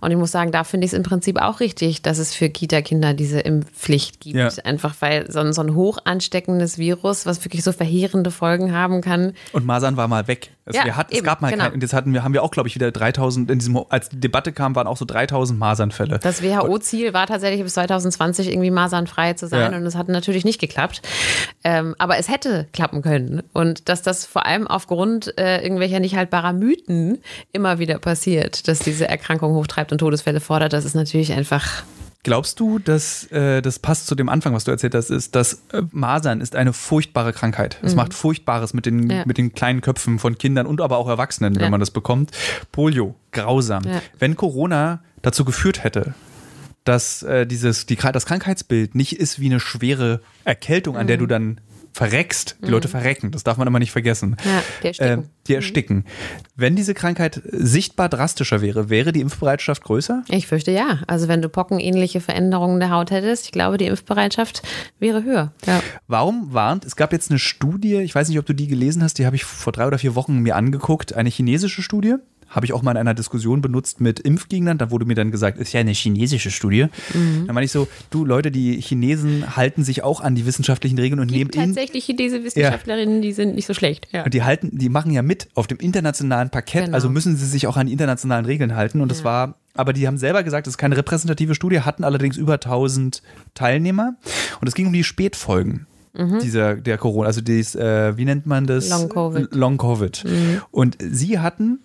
[0.00, 2.50] Und ich muss sagen, da finde ich es im Prinzip auch richtig, dass es für
[2.50, 4.36] Kita-Kinder diese Impfpflicht gibt.
[4.36, 4.48] Ja.
[4.64, 9.00] Einfach weil so ein, so ein hoch ansteckendes Virus, was wirklich so verheerende Folgen haben
[9.00, 9.32] kann.
[9.52, 10.50] Und Masern war mal weg.
[10.66, 11.64] Also Ja, wir hatten, es eben, gab mal genau.
[11.64, 14.10] kein, und jetzt hatten wir, haben wir auch, glaube ich, wieder 3000, in diesem, als
[14.10, 16.20] die Debatte kam, waren auch so 3000 Masernfälle.
[16.22, 19.78] Das WHO-Ziel war tatsächlich bis 2020 irgendwie masernfrei zu sein Ja.
[19.78, 21.00] und es hat natürlich nicht geklappt.
[21.64, 23.42] Ähm, aber es hätte klappen können.
[23.52, 27.18] Und dass das vor allem aufgrund äh, irgendwelcher nicht haltbarer Mythen
[27.52, 31.84] immer wieder passiert, dass diese Erkrankung hochtreibt und Todesfälle fordert, das ist natürlich einfach.
[32.24, 35.62] Glaubst du, dass äh, das passt zu dem Anfang, was du erzählt hast, ist, dass
[35.72, 37.78] äh, Masern ist eine furchtbare Krankheit.
[37.82, 39.10] Es macht Furchtbares mit den, Mhm.
[39.10, 39.22] Ja.
[39.24, 41.70] mit den kleinen Köpfen von Kindern und aber auch Erwachsenen, wenn Ja.
[41.70, 42.32] man das bekommt.
[42.72, 43.84] Polio, grausam.
[43.84, 44.02] Ja.
[44.18, 46.14] Wenn Corona dazu geführt hätte,
[46.84, 51.08] dass äh, dieses, die, das Krankheitsbild nicht ist wie eine schwere Erkältung, an Mhm.
[51.08, 51.60] der du dann
[51.98, 52.56] verreckst.
[52.64, 54.36] Die Leute verrecken, das darf man immer nicht vergessen.
[54.44, 55.18] Ja, die ersticken.
[55.18, 56.04] Ähm, die ersticken.
[56.54, 60.22] Wenn diese Krankheit sichtbar drastischer wäre, wäre die Impfbereitschaft größer?
[60.28, 61.00] Ich fürchte ja.
[61.08, 64.62] Also wenn du pockenähnliche Veränderungen der Haut hättest, ich glaube, die Impfbereitschaft
[65.00, 65.52] wäre höher.
[65.66, 65.82] Ja.
[66.06, 69.18] Warum warnt, es gab jetzt eine Studie, ich weiß nicht, ob du die gelesen hast,
[69.18, 72.14] die habe ich vor drei oder vier Wochen mir angeguckt, eine chinesische Studie.
[72.48, 74.78] Habe ich auch mal in einer Diskussion benutzt mit Impfgegnern.
[74.78, 76.86] Da wurde mir dann gesagt, ist ja eine chinesische Studie.
[77.14, 77.46] Mhm.
[77.46, 81.20] Dann meine ich so, du Leute, die Chinesen halten sich auch an die wissenschaftlichen Regeln
[81.20, 84.08] und nehmen Gibt in, tatsächlich diese Wissenschaftlerinnen, die sind nicht so schlecht.
[84.12, 84.24] Ja.
[84.24, 86.94] und die halten, die machen ja mit auf dem internationalen Parkett, Genau.
[86.94, 89.00] also müssen sie sich auch an die internationalen Regeln halten.
[89.00, 92.36] Und das war, aber die haben selber gesagt, das ist keine repräsentative Studie, hatten allerdings
[92.36, 93.22] über 1000
[93.54, 94.16] Teilnehmer.
[94.60, 95.86] Und es ging um die Spätfolgen.
[96.42, 98.88] Dieser, der Corona, also dies, äh, wie nennt man das?
[98.88, 99.54] Long Covid.
[99.54, 100.24] Long Covid.
[100.72, 101.78] Und sie hatten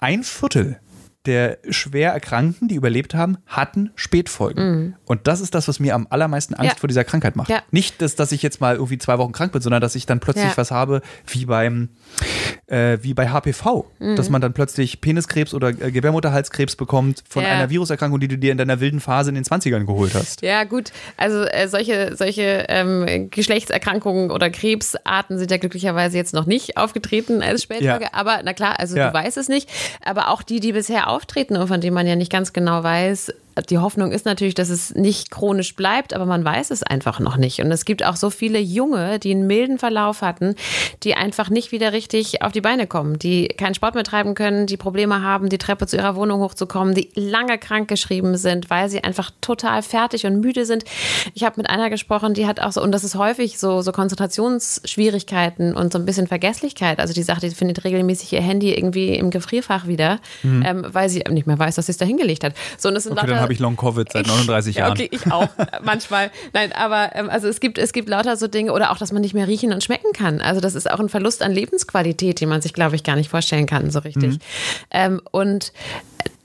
[0.00, 0.80] ein Viertel
[1.26, 4.96] der schwer Erkrankten, die überlebt haben, hatten Spätfolgen.
[5.04, 6.78] Und das ist das, was mir am allermeisten Angst Ja.
[6.78, 7.50] vor dieser Krankheit macht.
[7.50, 7.62] Ja.
[7.70, 10.20] Nicht, dass, dass ich jetzt mal irgendwie zwei Wochen krank bin, sondern dass ich dann
[10.20, 10.56] plötzlich Ja.
[10.56, 11.90] was habe, wie beim
[12.68, 14.16] äh, wie bei HPV, Mhm.
[14.16, 18.52] dass man dann plötzlich Peniskrebs oder äh, Gebärmutterhalskrebs bekommt von einer Viruserkrankung, die du dir
[18.52, 20.40] in deiner wilden Phase in den 20ern geholt hast.
[20.42, 20.92] Ja, gut.
[21.16, 27.42] Also äh, solche, solche ähm, Geschlechtserkrankungen oder Krebsarten sind ja glücklicherweise jetzt noch nicht aufgetreten
[27.42, 28.14] als Spätfolge.
[28.14, 29.68] Aber na klar, also du weißt es nicht.
[30.04, 33.32] Aber auch die, die bisher auftreten und von denen man ja nicht ganz genau weiß,
[33.68, 37.36] die Hoffnung ist natürlich, dass es nicht chronisch bleibt, aber man weiß es einfach noch
[37.36, 37.60] nicht.
[37.60, 40.54] Und es gibt auch so viele Junge, die einen milden Verlauf hatten,
[41.02, 44.66] die einfach nicht wieder richtig auf die Beine kommen, die keinen Sport mehr treiben können,
[44.66, 49.04] die Probleme haben, die Treppe zu ihrer Wohnung hochzukommen, die lange krankgeschrieben sind, weil sie
[49.04, 50.84] einfach total fertig und müde sind.
[51.34, 53.92] Ich habe mit einer gesprochen, die hat auch so, und das ist häufig so, so
[53.92, 56.98] Konzentrationsschwierigkeiten und so ein bisschen Vergesslichkeit.
[56.98, 61.22] Also die sagt, die findet regelmäßig ihr Handy irgendwie im Gefrierfach wieder, ähm, weil sie
[61.30, 62.54] nicht mehr weiß, dass sie es da hingelegt hat.
[62.78, 63.30] So, und es sind Mhm.
[63.30, 64.92] Okay, dann lauter- habe ich Long Covid seit 39 ja, Jahren.
[64.92, 65.48] okay, ich auch
[65.82, 66.30] manchmal.
[66.52, 69.22] Nein, aber ähm, also es gibt es gibt lauter so Dinge oder auch, dass man
[69.22, 70.40] nicht mehr riechen und schmecken kann.
[70.40, 73.30] Also das ist auch ein Verlust an Lebensqualität, den man sich, glaube ich, gar nicht
[73.30, 74.34] vorstellen kann so richtig.
[74.34, 74.38] Mhm.
[74.90, 75.72] Ähm, und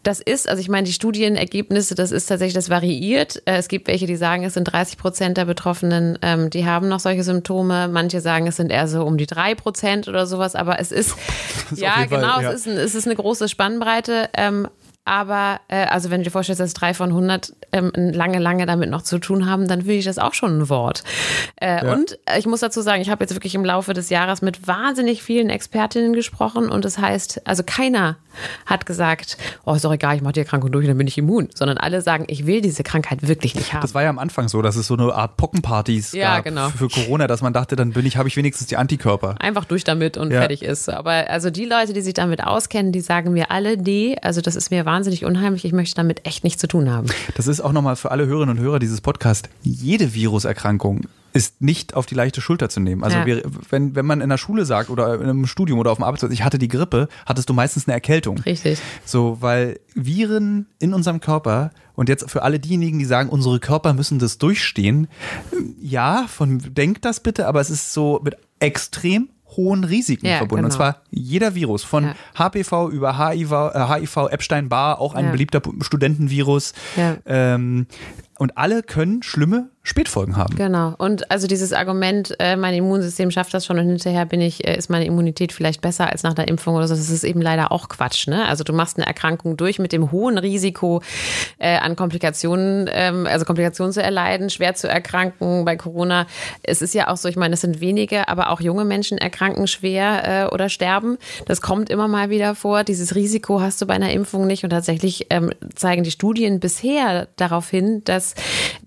[0.04, 3.42] das ist, also ich meine, die Studienergebnisse, das ist tatsächlich, das variiert.
[3.46, 6.88] Äh, Es gibt welche, die sagen, es sind 30 Prozent der Betroffenen, ähm, die haben
[6.88, 7.88] noch solche Symptome.
[7.88, 10.54] Manche sagen, es sind eher so um die drei Prozent oder sowas.
[10.54, 11.16] Aber es ist,
[11.72, 12.52] ist ja, jeden Fall, genau, ja.
[12.52, 14.30] es ist, es ist eine große Spannbreite.
[14.38, 14.68] Ähm,
[15.06, 18.90] aber, äh, also wenn du dir vorstellst, dass drei von 100 ähm, lange, lange damit
[18.90, 21.04] noch zu tun haben, dann finde ich das auch schon ein Wort.
[21.62, 21.94] Äh, Ja.
[21.94, 24.68] Und äh, ich muss dazu sagen, ich habe jetzt wirklich im Laufe des Jahres mit
[24.68, 28.18] wahnsinnig vielen Expertinnen gesprochen und das heißt, also keiner
[28.66, 31.18] hat gesagt, oh, ist doch egal, ich mache die Erkrankung durch und dann bin ich
[31.18, 33.82] immun, sondern alle sagen, ich will diese Krankheit wirklich nicht haben.
[33.82, 36.70] Das war ja am Anfang so, dass es so eine Art Pockenpartys Ja, gab genau.
[36.70, 39.36] für Corona, dass man dachte, dann bin ich, habe ich wenigstens die Antikörper.
[39.40, 40.40] Einfach durch damit und Ja.
[40.40, 40.90] fertig ist.
[40.90, 44.56] Aber also die Leute, die sich damit auskennen, die sagen mir alle, nee, also das
[44.56, 44.95] ist mir wahnsinnig
[45.26, 47.08] unheimlich, ich möchte damit echt nichts zu tun haben.
[47.36, 49.50] Das ist auch nochmal für alle Hörerinnen und Hörer dieses Podcasts.
[49.64, 51.02] Jede Viruserkrankung
[51.34, 53.04] ist nicht auf die leichte Schulter zu nehmen.
[53.04, 53.26] Also Ja.
[53.26, 56.04] wir, wenn, wenn man in der Schule sagt oder in einem Studium oder auf dem
[56.04, 58.38] Arbeitsplatz, ich hatte die Grippe, hattest du meistens eine Erkältung.
[58.40, 58.80] Richtig.
[59.04, 63.94] So, weil Viren in unserem Körper und jetzt für alle diejenigen, die sagen, unsere Körper
[63.94, 65.08] müssen das durchstehen,
[65.82, 69.28] ja, von denkt das bitte, aber es ist so mit extrem
[69.58, 70.66] hohen Risiken Ja, verbunden.
[70.66, 70.78] Und genau.
[70.78, 72.16] zwar jeder Virus, von Ja.
[72.38, 75.32] HPV über HIV, äh, HIV Epstein-Barr, auch ein Ja.
[75.32, 76.74] beliebter Studentenvirus.
[77.26, 77.88] Ähm,
[78.38, 80.56] und alle können schlimme Spätfolgen haben.
[80.56, 80.96] Genau.
[80.98, 84.76] Und also dieses Argument, äh, mein Immunsystem schafft das schon und hinterher bin ich, äh,
[84.76, 87.72] ist meine Immunität vielleicht besser als nach der Impfung oder so, das ist eben leider
[87.72, 88.28] auch Quatsch.
[88.28, 88.48] Ne?
[88.48, 91.04] Also du machst eine Erkrankung durch mit dem hohen Risiko
[91.60, 96.26] äh, an Komplikationen, ähm, also Komplikationen zu erleiden, schwer zu erkranken bei Corona.
[96.64, 99.68] Es ist ja auch so, ich meine, es sind wenige, aber auch junge Menschen erkranken
[99.68, 101.20] schwer äh, oder sterben.
[101.46, 102.84] Das kommt immer mal wieder vor.
[102.84, 107.28] Dieses Risiko hast du bei einer Impfung nicht und tatsächlich ähm, zeigen die Studien bisher
[107.36, 108.34] darauf hin, dass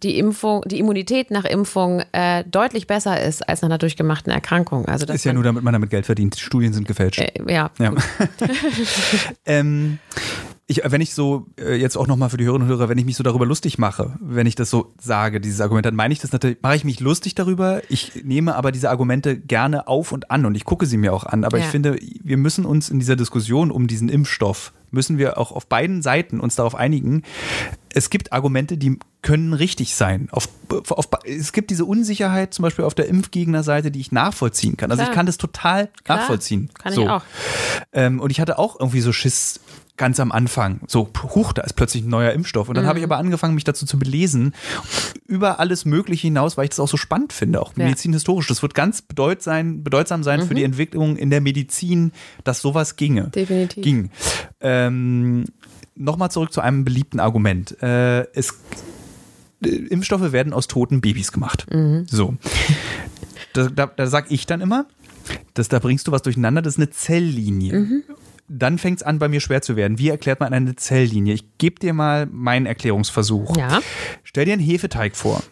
[0.02, 0.87] die Impfung, die Immunität
[1.30, 4.86] nach Impfung äh, deutlich besser ist als nach einer durchgemachten Erkrankung.
[4.86, 6.36] Also das ist ja nur, damit man damit Geld verdient.
[6.36, 7.20] Die Studien sind gefälscht.
[7.20, 7.70] Äh, ja.
[7.78, 7.92] ja.
[9.46, 9.98] ähm,
[10.70, 13.06] ich, wenn ich so, äh, jetzt auch nochmal für die Hörerinnen und Hörer, wenn ich
[13.06, 16.20] mich so darüber lustig mache, wenn ich das so sage, dieses Argument, dann meine ich
[16.20, 17.80] das natürlich, mache ich mich lustig darüber.
[17.88, 21.24] Ich nehme aber diese Argumente gerne auf und an und ich gucke sie mir auch
[21.24, 21.44] an.
[21.44, 21.64] Aber ja.
[21.64, 25.66] ich finde, wir müssen uns in dieser Diskussion um diesen Impfstoff, müssen wir auch auf
[25.66, 27.22] beiden Seiten uns darauf einigen,
[27.88, 30.28] es gibt Argumente, die können richtig sein.
[30.32, 30.50] Auf,
[30.90, 34.90] auf, es gibt diese Unsicherheit zum Beispiel auf der Impfgegnerseite, die ich nachvollziehen kann.
[34.90, 35.10] Also Klar.
[35.10, 36.18] ich kann das total Klar.
[36.18, 36.68] nachvollziehen.
[36.74, 37.02] Kann so.
[37.02, 37.22] ich auch.
[37.92, 39.60] Ähm, und ich hatte auch irgendwie so Schiss
[39.98, 40.80] ganz am Anfang.
[40.86, 42.68] So, huch, da ist plötzlich ein neuer Impfstoff.
[42.68, 42.88] Und dann mhm.
[42.88, 44.54] habe ich aber angefangen, mich dazu zu belesen,
[45.26, 47.84] über alles Mögliche hinaus, weil ich das auch so spannend finde, auch ja.
[47.84, 48.46] medizinhistorisch.
[48.46, 50.46] Das wird ganz bedeut sein, bedeutsam sein mhm.
[50.46, 52.12] für die Entwicklung in der Medizin,
[52.44, 53.28] dass sowas ginge.
[53.28, 53.84] Definitiv.
[53.84, 54.10] Ging.
[54.60, 55.44] Ähm,
[56.00, 57.82] Nochmal zurück zu einem beliebten Argument.
[57.82, 58.54] Äh, es,
[59.64, 61.66] äh, Impfstoffe werden aus toten Babys gemacht.
[61.70, 62.06] Mhm.
[62.08, 62.36] So.
[63.52, 64.86] Da, da, da sage ich dann immer,
[65.54, 67.80] dass da bringst du was durcheinander, das ist eine Zelllinie.
[67.80, 68.02] Mhm
[68.48, 69.98] dann fängt es an, bei mir schwer zu werden.
[69.98, 71.34] Wie erklärt man eine Zelllinie?
[71.34, 73.56] Ich gebe dir mal meinen Erklärungsversuch.
[73.56, 73.80] Ja.
[74.24, 75.42] Stell dir einen Hefeteig vor.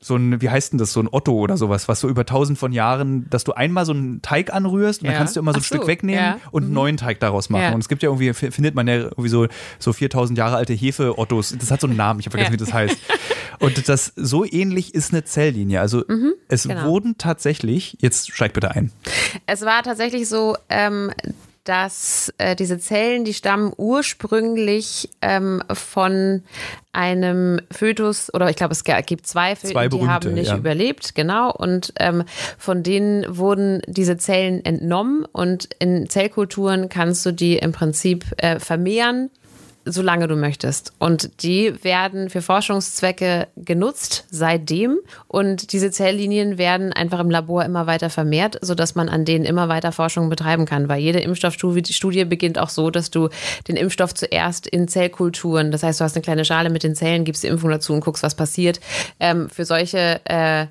[0.00, 2.56] So ein, wie heißt denn das, so ein Otto oder sowas, was so über tausend
[2.56, 5.12] von Jahren, dass du einmal so einen Teig anrührst und ja.
[5.12, 6.38] dann kannst du immer so ein so, Stück wegnehmen ja.
[6.52, 6.74] und einen mhm.
[6.74, 7.62] neuen Teig daraus machen.
[7.62, 7.72] Ja.
[7.72, 9.48] Und es gibt ja irgendwie, findet man ja irgendwie so,
[9.80, 11.56] so 4000 Jahre alte Hefe-Ottos.
[11.58, 12.96] Das hat so einen Namen, ich habe vergessen, wie das heißt.
[13.58, 15.80] Und das so ähnlich ist eine Zelllinie.
[15.80, 16.84] Also mhm, es genau.
[16.84, 18.92] wurden tatsächlich, jetzt steig bitte ein.
[19.46, 21.10] Es war tatsächlich so, ähm,
[21.64, 26.42] dass äh, diese Zellen, die stammen ursprünglich ähm, von
[26.92, 30.56] einem Fötus, oder ich glaube, es gibt zwei Föten, zwei berühmte, die haben nicht ja.
[30.56, 31.52] überlebt, genau.
[31.52, 32.24] Und ähm,
[32.56, 38.58] von denen wurden diese Zellen entnommen und in Zellkulturen kannst du die im Prinzip äh,
[38.58, 39.30] vermehren
[39.90, 40.92] solange du möchtest.
[40.98, 44.98] Und die werden für Forschungszwecke genutzt seitdem.
[45.26, 49.68] Und diese Zelllinien werden einfach im Labor immer weiter vermehrt, sodass man an denen immer
[49.68, 50.88] weiter Forschung betreiben kann.
[50.88, 53.28] Weil jede Impfstoffstudie beginnt auch so, dass du
[53.66, 57.24] den Impfstoff zuerst in Zellkulturen, das heißt, du hast eine kleine Schale mit den Zellen,
[57.24, 58.80] gibst die Impfung dazu und guckst, was passiert.
[59.20, 60.66] Ähm, für, solche, äh,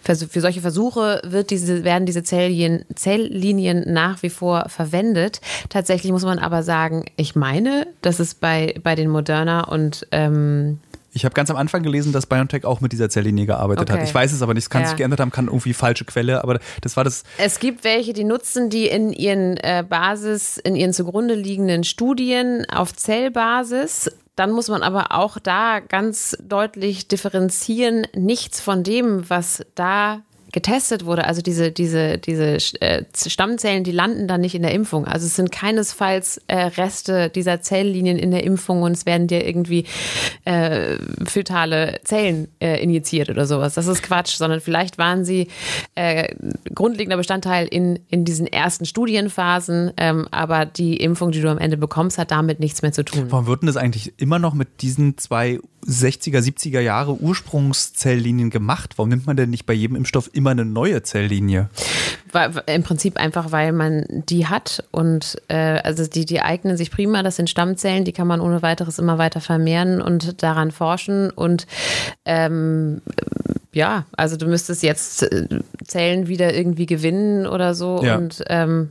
[0.00, 5.40] für, für, solche Versuche wird diese, werden diese Zelllinien, Zelllinien nach wie vor verwendet.
[5.68, 10.06] Tatsächlich muss man aber sagen, ich meine, dass es bei bei, bei den Moderna und
[10.10, 10.80] ähm
[11.12, 13.98] ich habe ganz am Anfang gelesen, dass BioNTech auch mit dieser Zelllinie gearbeitet okay.
[13.98, 14.08] hat.
[14.08, 14.88] Ich weiß es aber nicht, es kann ja.
[14.88, 17.24] sich geändert haben, kann irgendwie falsche Quelle, aber das war das.
[17.36, 22.64] Es gibt welche, die nutzen die in ihren äh, Basis, in ihren zugrunde liegenden Studien
[22.70, 24.08] auf Zellbasis.
[24.36, 28.06] Dann muss man aber auch da ganz deutlich differenzieren.
[28.14, 30.22] Nichts von dem, was da
[30.52, 35.06] getestet wurde, also diese, diese, diese äh, Stammzellen, die landen dann nicht in der Impfung.
[35.06, 39.46] Also es sind keinesfalls äh, Reste dieser Zelllinien in der Impfung und es werden dir
[39.46, 39.84] irgendwie
[40.44, 43.74] äh, fötale Zellen äh, injiziert oder sowas.
[43.74, 45.48] Das ist Quatsch, sondern vielleicht waren sie
[45.94, 46.34] äh,
[46.74, 51.76] grundlegender Bestandteil in, in diesen ersten Studienphasen, ähm, aber die Impfung, die du am Ende
[51.76, 53.26] bekommst, hat damit nichts mehr zu tun.
[53.30, 58.94] Warum wird denn das eigentlich immer noch mit diesen zwei 60er, 70er Jahre Ursprungszelllinien gemacht?
[58.96, 61.70] Warum nimmt man denn nicht bei jedem Impfstoff immer eine neue Zelllinie?
[62.66, 67.22] Im Prinzip einfach, weil man die hat und äh, also die, die eignen sich prima.
[67.22, 71.30] Das sind Stammzellen, die kann man ohne weiteres immer weiter vermehren und daran forschen.
[71.30, 71.66] Und
[72.24, 73.02] ähm,
[73.72, 75.46] ja, also du müsstest jetzt äh,
[75.84, 78.00] Zellen wieder irgendwie gewinnen oder so.
[78.02, 78.16] Ja.
[78.16, 78.90] Und ähm,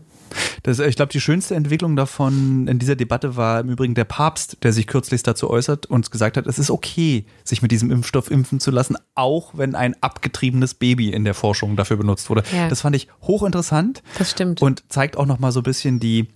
[0.63, 4.57] das, ich glaube, die schönste Entwicklung davon in dieser Debatte war im Übrigen der Papst,
[4.63, 8.31] der sich kürzlich dazu äußert und gesagt hat, es ist okay, sich mit diesem Impfstoff
[8.31, 12.43] impfen zu lassen, auch wenn ein abgetriebenes Baby in der Forschung dafür benutzt wurde.
[12.55, 12.69] Ja.
[12.69, 14.03] Das fand ich hochinteressant.
[14.17, 14.61] Das stimmt.
[14.61, 16.27] Und zeigt auch noch mal so ein bisschen die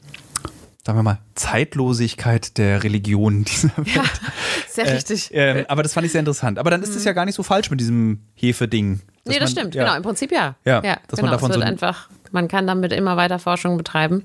[0.86, 3.96] sagen wir mal, Zeitlosigkeit der Religion dieser Welt.
[3.96, 4.04] Ja,
[4.68, 5.34] sehr äh, richtig.
[5.34, 6.60] Äh, aber das fand ich sehr interessant.
[6.60, 7.08] Aber dann ist es mhm.
[7.08, 9.00] ja gar nicht so falsch mit diesem Hefe-Ding.
[9.26, 9.86] Nee, das man, stimmt, ja.
[9.86, 9.96] genau.
[9.96, 10.56] Im Prinzip ja.
[10.66, 13.40] Ja, ja dass genau, man davon es wird so einfach, man kann damit immer weiter
[13.40, 14.24] Forschung betreiben.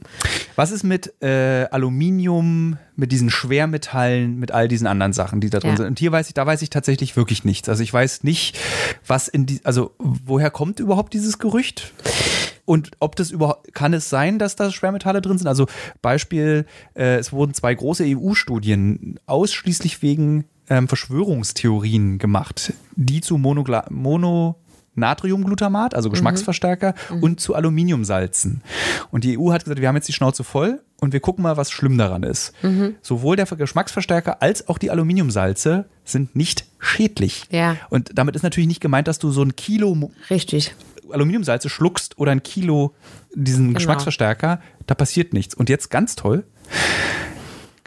[0.57, 5.61] Was ist mit äh, Aluminium, mit diesen Schwermetallen, mit all diesen anderen Sachen, die da
[5.61, 5.77] drin ja.
[5.77, 5.87] sind?
[5.87, 7.69] Und hier weiß ich, da weiß ich tatsächlich wirklich nichts.
[7.69, 8.59] Also ich weiß nicht,
[9.07, 11.93] was in die, also woher kommt überhaupt dieses Gerücht?
[12.65, 15.47] Und ob das überhaupt, kann es sein, dass da Schwermetalle drin sind?
[15.47, 15.67] Also
[16.03, 23.87] Beispiel, äh, es wurden zwei große EU-Studien ausschließlich wegen ähm, Verschwörungstheorien gemacht, die zu Monogla
[23.91, 24.57] Mono
[24.99, 26.15] Natriumglutamat, also mhm.
[26.15, 27.23] Geschmacksverstärker, mhm.
[27.23, 28.63] und zu Aluminiumsalzen.
[29.11, 31.57] Und die EU hat gesagt, wir haben jetzt die Schnauze voll und wir gucken mal,
[31.57, 32.53] was schlimm daran ist.
[32.63, 32.97] Mhm.
[33.03, 37.45] Sowohl der Geschmacksverstärker als auch die Aluminiumsalze sind nicht schädlich.
[37.51, 37.77] Ja.
[37.91, 40.75] Und damit ist natürlich nicht gemeint, dass du so ein Kilo Richtig.
[41.11, 42.95] Aluminiumsalze schluckst oder ein Kilo
[43.35, 43.79] diesen genau.
[43.79, 45.55] Geschmacksverstärker, da passiert nichts.
[45.55, 46.45] Und jetzt ganz toll,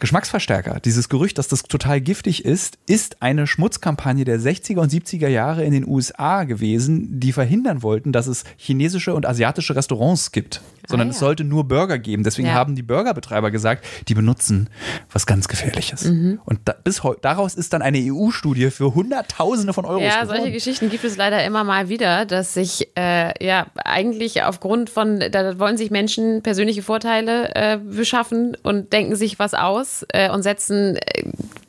[0.02, 5.28] Geschmacksverstärker, dieses Gerücht, dass das total giftig ist, ist eine Schmutzkampagne der 60er und 70er
[5.28, 10.60] Jahre in den USA gewesen, die verhindern wollten, dass es chinesische und asiatische Restaurants gibt.
[10.92, 11.14] Sondern Ah, ja.
[11.14, 12.22] es sollte nur Burger geben.
[12.22, 12.54] Deswegen Ja.
[12.54, 14.70] haben die Burgerbetreiber gesagt, die benutzen
[15.12, 16.04] was ganz Gefährliches.
[16.04, 16.40] Mhm.
[16.44, 20.36] Und da, bis daraus ist dann eine EU-Studie für Hunderttausende von Euros Ja, geworden.
[20.38, 25.18] solche Geschichten gibt es leider immer mal wieder, dass sich äh, ja eigentlich aufgrund von,
[25.30, 30.42] da wollen sich Menschen persönliche Vorteile äh, beschaffen und denken sich was aus äh, und
[30.42, 31.24] setzen äh,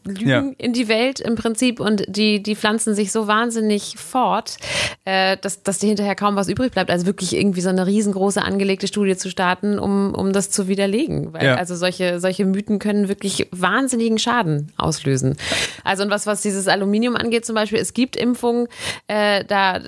[0.06, 0.44] Lügen Ja.
[0.58, 4.58] in die Welt im Prinzip und die, die pflanzen sich so wahnsinnig fort,
[5.06, 6.90] äh, dass, dass dir hinterher kaum was übrig bleibt.
[6.92, 11.34] Also wirklich irgendwie so eine riesengroße angelegte Studie zu starten, um, um das zu widerlegen.
[11.34, 11.56] Weil, Ja.
[11.56, 15.38] Also solche, solche Mythen können wirklich wahnsinnigen Schaden auslösen.
[15.84, 18.68] Also und was, was dieses Aluminium angeht zum Beispiel, es gibt Impfungen,
[19.08, 19.80] äh, da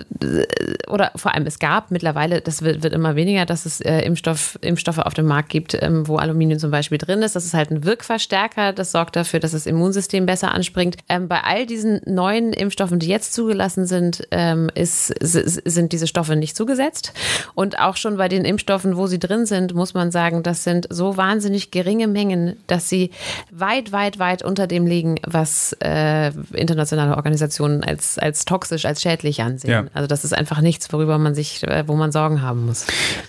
[0.90, 4.58] oder vor allem es gab mittlerweile, das wird, wird immer weniger, dass es äh, Impfstoff,
[4.62, 7.36] Impfstoffe auf dem Markt gibt, ähm, wo Aluminium zum Beispiel drin ist.
[7.36, 10.98] Das ist halt ein Wirkverstärker, das sorgt dafür, dass das Immunsystem besser anspringt.
[11.10, 16.36] Ähm, bei all diesen neuen Impfstoffen, die jetzt zugelassen sind, ähm, ist, sind diese Stoffe
[16.36, 17.14] nicht zugesetzt.
[17.54, 20.88] Und auch schon bei den Impfstoffen, wo sie drin sind, muss man sagen, das sind
[20.90, 23.12] so wahnsinnig geringe Mengen, dass sie
[23.52, 29.42] weit, weit, weit unter dem liegen, was äh, internationale Organisationen als, als toxisch, als schädlich
[29.42, 29.72] ansehen.
[29.72, 29.86] Ja.
[29.94, 32.86] Also das ist einfach nichts, worüber man sich, äh, wo man Sorgen haben muss.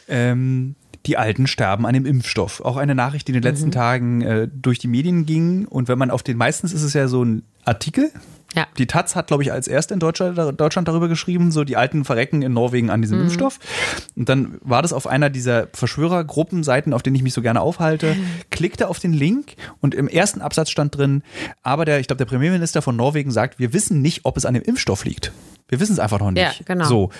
[0.09, 0.75] Ähm,
[1.07, 2.61] die Alten sterben an dem Impfstoff.
[2.61, 3.49] Auch eine Nachricht, die in den Mhm.
[3.55, 5.67] letzten Tagen äh, durch die Medien ging.
[5.67, 8.11] Und wenn man auf den, meistens ist es ja so ein Artikel.
[8.55, 8.67] Ja.
[8.79, 12.05] Die Taz hat, glaube ich, als erste in Deutschland, Deutschland darüber geschrieben, so die Alten
[12.05, 13.03] verrecken in Norwegen an Mhm.
[13.03, 13.59] diesem Impfstoff.
[14.15, 18.17] Und dann war das auf einer dieser Verschwörergruppenseiten, auf denen ich mich so gerne aufhalte,
[18.51, 21.23] klickte auf den Link und im ersten Absatz stand drin,
[21.63, 24.55] aber der, ich glaube, der Premierminister von Norwegen sagt, wir wissen nicht, ob es an
[24.55, 25.33] dem Impfstoff liegt.
[25.69, 26.43] Wir wissen es einfach noch nicht.
[26.43, 26.85] Ja, genau.
[26.87, 27.11] So.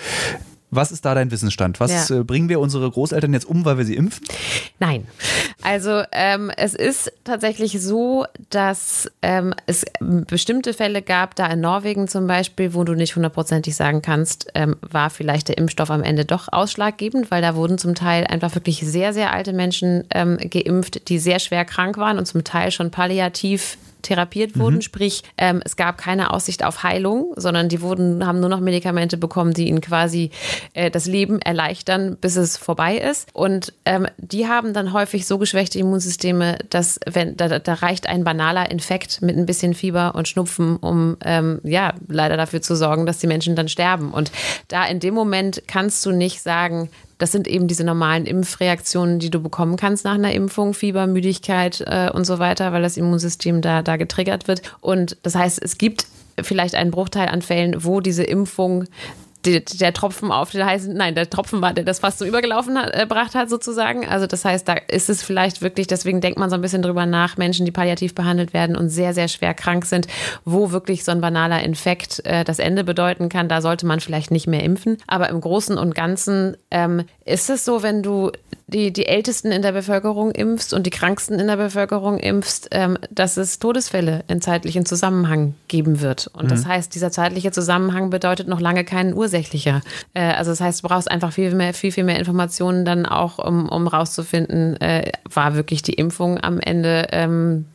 [0.69, 1.79] Was ist da dein Wissensstand?
[1.79, 2.19] Was Ja.
[2.19, 4.25] äh, bringen wir unsere Großeltern jetzt um, weil wir sie impfen?
[4.79, 5.07] Nein.
[5.63, 12.07] Also ähm, es ist tatsächlich so, dass ähm, es bestimmte Fälle gab, da in Norwegen
[12.07, 16.25] zum Beispiel, wo du nicht hundertprozentig sagen kannst, ähm, war vielleicht der Impfstoff am Ende
[16.25, 21.07] doch ausschlaggebend, weil da wurden zum Teil einfach wirklich sehr, sehr alte Menschen ähm, geimpft,
[21.09, 25.75] die sehr schwer krank waren und zum Teil schon palliativ therapiert wurden, sprich ähm, es
[25.75, 29.81] gab keine Aussicht auf Heilung, sondern die wurden haben nur noch Medikamente bekommen, die ihnen
[29.81, 30.31] quasi
[30.73, 33.27] äh, das Leben erleichtern, bis es vorbei ist.
[33.33, 38.23] Und ähm, die haben dann häufig so geschwächte Immunsysteme, dass wenn da, da reicht ein
[38.23, 43.05] banaler Infekt mit ein bisschen Fieber und Schnupfen, um ähm, ja leider dafür zu sorgen,
[43.05, 44.11] dass die Menschen dann sterben.
[44.11, 44.31] Und
[44.67, 49.29] da in dem Moment kannst du nicht sagen, das sind eben diese normalen Impfreaktionen, die
[49.29, 53.61] du bekommen kannst nach einer Impfung, Fieber, Müdigkeit äh, und so weiter, weil das Immunsystem
[53.61, 54.61] da, da getriggert wird.
[54.81, 56.07] Und das heißt, es gibt
[56.41, 58.85] vielleicht einen Bruchteil an Fällen, wo diese Impfung
[59.47, 62.77] die, der Tropfen auf den heißen, nein, der Tropfen war, der das fast zum Übergelaufen
[62.77, 64.07] hat, äh, gebracht hat, sozusagen.
[64.07, 67.05] Also das heißt, da ist es vielleicht wirklich, deswegen denkt man so ein bisschen drüber
[67.05, 70.07] nach, Menschen, die palliativ behandelt werden und sehr, sehr schwer krank sind,
[70.45, 74.31] wo wirklich so ein banaler Infekt äh, das Ende bedeuten kann, da sollte man vielleicht
[74.31, 74.97] nicht mehr impfen.
[75.07, 78.31] Aber im Großen und Ganzen ähm, ist es so, wenn du
[78.67, 82.97] die, die Ältesten in der Bevölkerung impfst und die Kranksten in der Bevölkerung impfst, ähm,
[83.09, 86.27] dass es Todesfälle in zeitlichen Zusammenhang geben wird.
[86.33, 89.36] Und das heißt, dieser zeitliche Zusammenhang bedeutet noch lange keinen ursächlicher.
[90.13, 93.39] Äh, also das heißt, du brauchst einfach viel mehr, viel, viel mehr Informationen dann auch,
[93.39, 97.65] um, um rauszufinden, äh, war wirklich die Impfung am Ende ähm,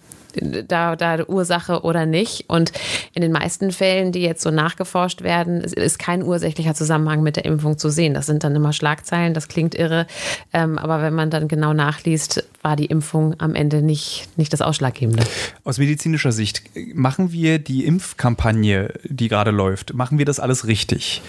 [0.68, 2.44] da, da Ursache oder nicht.
[2.48, 2.72] Und
[3.14, 7.44] in den meisten Fällen, die jetzt so nachgeforscht werden, ist- kein ursächlicher Zusammenhang mit der
[7.44, 8.14] Impfung zu sehen.
[8.14, 10.06] Das sind dann immer Schlagzeilen, das klingt irre.
[10.52, 14.62] Ähm, aber wenn man dann genau nachliest, war die Impfung am Ende nicht, nicht das
[14.62, 15.24] Ausschlaggebende.
[15.64, 16.62] Aus medizinischer Sicht,
[16.94, 21.22] machen wir die Impfkampagne, die gerade läuft, machen wir das alles richtig?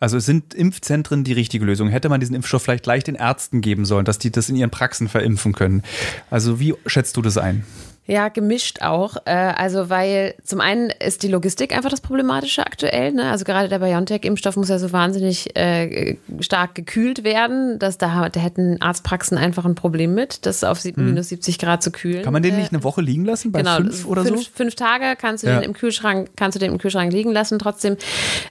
[0.00, 1.88] Also sind Impfzentren die richtige Lösung?
[1.88, 4.70] Hätte man diesen Impfstoff vielleicht gleich den Ärzten geben sollen, dass die das in ihren
[4.70, 5.82] Praxen verimpfen können?
[6.30, 7.64] Also wie schätzt du das ein?
[8.10, 9.16] Ja, gemischt auch.
[9.26, 13.12] Äh, also, weil zum einen ist die Logistik einfach das Problematische aktuell.
[13.12, 13.30] Ne?
[13.30, 18.40] Also gerade der BioNTech-Impfstoff muss ja so wahnsinnig äh, stark gekühlt werden, dass da, da
[18.40, 22.18] hätten Arztpraxen einfach ein Problem mit, das auf sieb- minus 70 Grad zu kühlen.
[22.18, 22.22] Hm.
[22.24, 24.50] Kann man den Äh, nicht eine Woche liegen lassen, bei fünf oder fünf, so?
[24.54, 25.60] Fünf Tage kannst du Ja.
[25.60, 27.58] den im Kühlschrank, kannst du den im Kühlschrank liegen lassen.
[27.58, 27.98] Trotzdem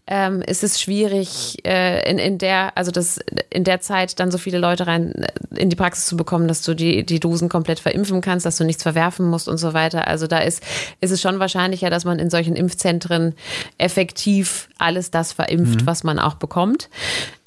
[0.06, 4.38] ähm, ist es schwierig, äh, in, in der, also das in der Zeit dann so
[4.38, 5.28] viele Leute rein äh,
[5.60, 8.64] in die Praxis zu bekommen, dass du die, die Dosen komplett verimpfen kannst, dass du
[8.64, 10.08] nichts verwerfen musst und so weiter.
[10.08, 10.64] Also da ist,
[11.02, 13.36] ist es schon wahrscheinlicher, dass man in solchen Impfzentren
[13.78, 16.90] effektiv alles das verimpft, was man auch bekommt.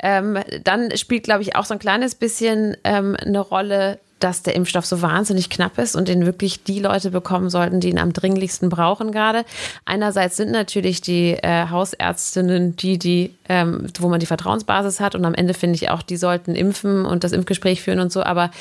[0.03, 4.55] Ähm, dann spielt, glaube ich, auch so ein kleines bisschen ähm, eine Rolle, dass der
[4.55, 8.13] Impfstoff so wahnsinnig knapp ist und den wirklich die Leute bekommen sollten, die ihn am
[8.13, 9.45] dringlichsten brauchen gerade.
[9.85, 15.17] Einerseits sind natürlich die äh, Hausärztinnen die, die ähm, wo man die Vertrauensbasis hat.
[15.17, 18.23] Und am Ende finde ich auch, die sollten impfen und das Impfgespräch führen und so.
[18.23, 18.53] Aber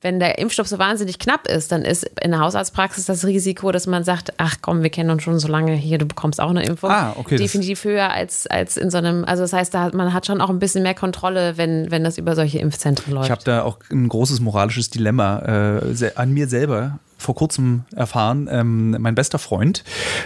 [0.00, 3.86] wenn der Impfstoff so wahnsinnig knapp ist, dann ist in der Hausarztpraxis das Risiko, dass
[3.86, 6.64] man sagt, ach komm, wir kennen uns schon so lange hier, du bekommst auch eine
[6.64, 6.90] Impfung.
[6.90, 10.14] Ah, okay, Definitiv höher als, als in so einem, also das heißt, da hat, man
[10.14, 13.26] hat schon auch ein bisschen mehr Kontrolle, wenn, wenn das über solche Impfzentren läuft.
[13.26, 18.48] Ich habe da auch ein großes moralisches Dilemma äh, an mir selber vor kurzem erfahren.
[18.50, 19.84] Ähm, mein bester Freund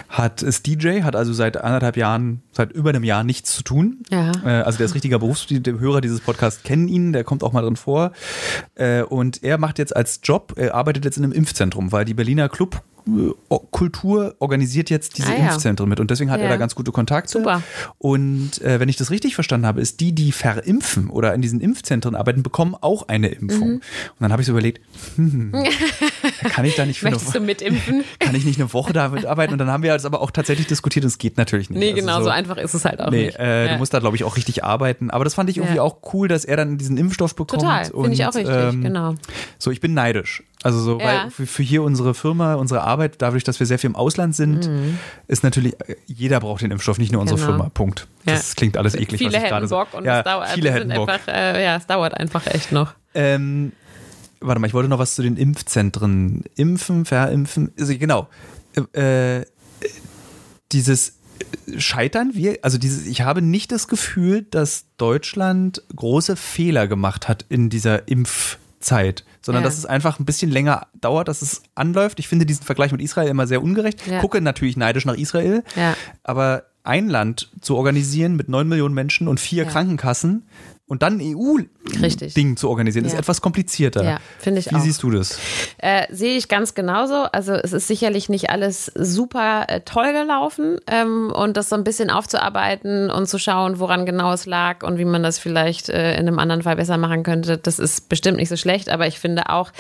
[0.09, 4.03] hat ist DJ, hat also seit anderthalb Jahren, seit über einem Jahr nichts zu tun.
[4.11, 4.30] Ja.
[4.45, 7.43] Äh, also der ist richtiger Berufs, die die Hörer dieses Podcasts kennen ihn, der kommt
[7.43, 8.12] auch mal drin vor.
[8.74, 12.14] Äh, und er macht jetzt als Job, er arbeitet jetzt in einem Impfzentrum, weil die
[12.14, 13.32] Berliner Club äh,
[13.72, 15.45] Kultur organisiert jetzt diese Ah, ja.
[15.49, 16.45] Impfzentren mit und deswegen hat Ja.
[16.45, 17.32] er da ganz gute Kontakte.
[17.32, 17.62] Super.
[17.99, 21.61] Und äh, wenn ich das richtig verstanden habe, ist die, die verimpfen oder in diesen
[21.61, 23.68] Impfzentren arbeiten, bekommen auch eine Impfung.
[23.68, 23.74] Mhm.
[23.74, 23.82] Und
[24.20, 24.80] dann habe ich so überlegt,
[25.16, 25.53] hm,
[26.50, 28.04] kann ich da nicht für eine, Möchtest du mitimpfen?
[28.18, 29.52] kann ich nicht eine Woche damit arbeiten?
[29.52, 31.78] Und dann haben wir das aber auch tatsächlich diskutiert und es geht natürlich nicht.
[31.78, 33.38] Nee, Also genau, so, einfach ist es halt auch Nee, nicht.
[33.38, 33.72] äh, Ja.
[33.72, 35.10] du musst da, glaube ich, auch richtig arbeiten.
[35.10, 35.82] Aber das fand ich irgendwie Ja.
[35.82, 37.62] auch cool, dass er dann diesen Impfstoff bekommt.
[37.62, 39.14] Total, finde ich auch richtig, ähm, genau.
[39.58, 40.42] So, ich bin neidisch.
[40.64, 41.24] Also so, Ja.
[41.24, 44.70] weil für, hier unsere Firma, unsere Arbeit, dadurch, dass wir sehr viel im Ausland sind,
[45.26, 47.44] ist natürlich, äh, jeder braucht den Impfstoff, nicht nur unsere Mhm.
[47.44, 47.56] Genau.
[47.58, 47.70] Firma.
[47.70, 48.06] Punkt.
[48.24, 48.34] Ja.
[48.34, 49.84] Das klingt alles eklig, Viele was ich gerade so.
[49.92, 51.08] Und ja, es dauert, viele hätten Bock.
[51.08, 52.92] einfach, äh, ja, es dauert einfach echt noch.
[53.14, 53.72] Ähm,
[54.43, 56.45] warte mal, ich wollte noch was zu den Impfzentren.
[56.57, 58.28] Impfen, verimpfen, also genau.
[58.93, 59.45] Äh,
[60.72, 61.18] dieses
[61.76, 67.45] Scheitern, wir, also dieses, ich habe nicht das Gefühl, dass Deutschland große Fehler gemacht hat
[67.49, 69.68] in dieser Impfzeit, sondern Ja.
[69.68, 72.18] dass es einfach ein bisschen länger dauert, dass es anläuft.
[72.20, 74.07] Ich finde diesen Vergleich mit Israel immer sehr ungerecht.
[74.07, 74.20] Ja.
[74.20, 75.97] Gucke natürlich neidisch nach Israel, Ja.
[76.22, 79.64] aber ein Land zu organisieren mit neun Millionen Menschen und vier.
[79.66, 80.45] Krankenkassen
[80.93, 81.22] und dann.
[81.22, 83.18] EU-Ding zu organisieren, ist Ja.
[83.20, 84.05] etwas komplizierter.
[84.05, 84.80] Ja, finde ich Wie auch.
[84.80, 85.38] siehst du das?
[85.78, 87.14] Äh, sehe ich ganz genauso.
[87.32, 91.84] Also es ist sicherlich nicht alles super äh, toll gelaufen ähm, und das so ein
[91.84, 96.12] bisschen aufzuarbeiten und zu schauen, woran genau es lag und wie man das vielleicht äh,
[96.12, 98.90] in einem anderen Fall besser machen könnte, das ist bestimmt nicht so schlecht.
[98.90, 99.72] Aber ich finde auch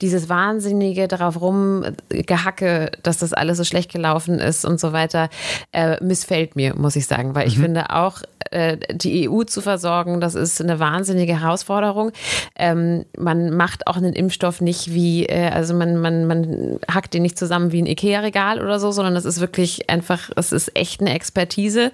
[0.00, 5.28] dieses wahnsinnige darauf rumgehacke, dass das alles so schlecht gelaufen ist und so weiter,
[5.72, 7.34] äh, missfällt mir, muss ich sagen.
[7.34, 12.12] Weil ich finde auch, äh, die EU zu versorgen, das ist eine wahnsinnige Herausforderung.
[12.56, 17.22] Ähm, man macht auch einen Impfstoff nicht wie, äh, also man, man, man hackt den
[17.22, 21.00] nicht zusammen wie ein Ikea-Regal oder so, sondern das ist wirklich einfach, es ist echt
[21.00, 21.92] eine Expertise.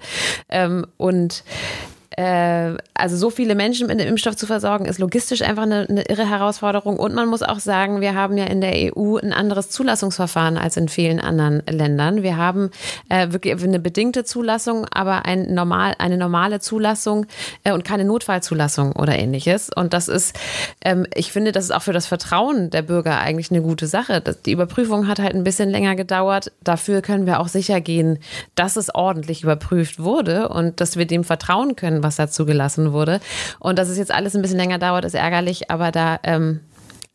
[0.49, 1.43] Ähm, und
[2.17, 6.03] äh, also so viele Menschen mit einem Impfstoff zu versorgen, ist logistisch einfach eine, eine
[6.03, 6.97] irre Herausforderung.
[6.97, 10.75] Und man muss auch sagen, wir haben ja in der EU ein anderes Zulassungsverfahren als
[10.77, 12.21] in vielen anderen Ländern.
[12.21, 12.71] Wir haben
[13.09, 17.27] äh, wirklich eine bedingte Zulassung, aber ein normal, eine normale Zulassung
[17.63, 19.69] äh, und keine Notfallzulassung oder ähnliches.
[19.73, 20.37] Und das ist,
[20.83, 24.19] ähm, ich finde, das ist auch für das Vertrauen der Bürger eigentlich eine gute Sache.
[24.19, 26.51] Das, die Überprüfung hat halt ein bisschen länger gedauert.
[26.61, 28.19] Dafür können wir auch sicher gehen,
[28.55, 33.19] dass es ordentlich überprüft wurde und dass wir dem vertrauen können, was da zugelassen wurde.
[33.59, 36.61] Und dass es jetzt alles ein bisschen länger dauert, ist ärgerlich, aber da, ähm,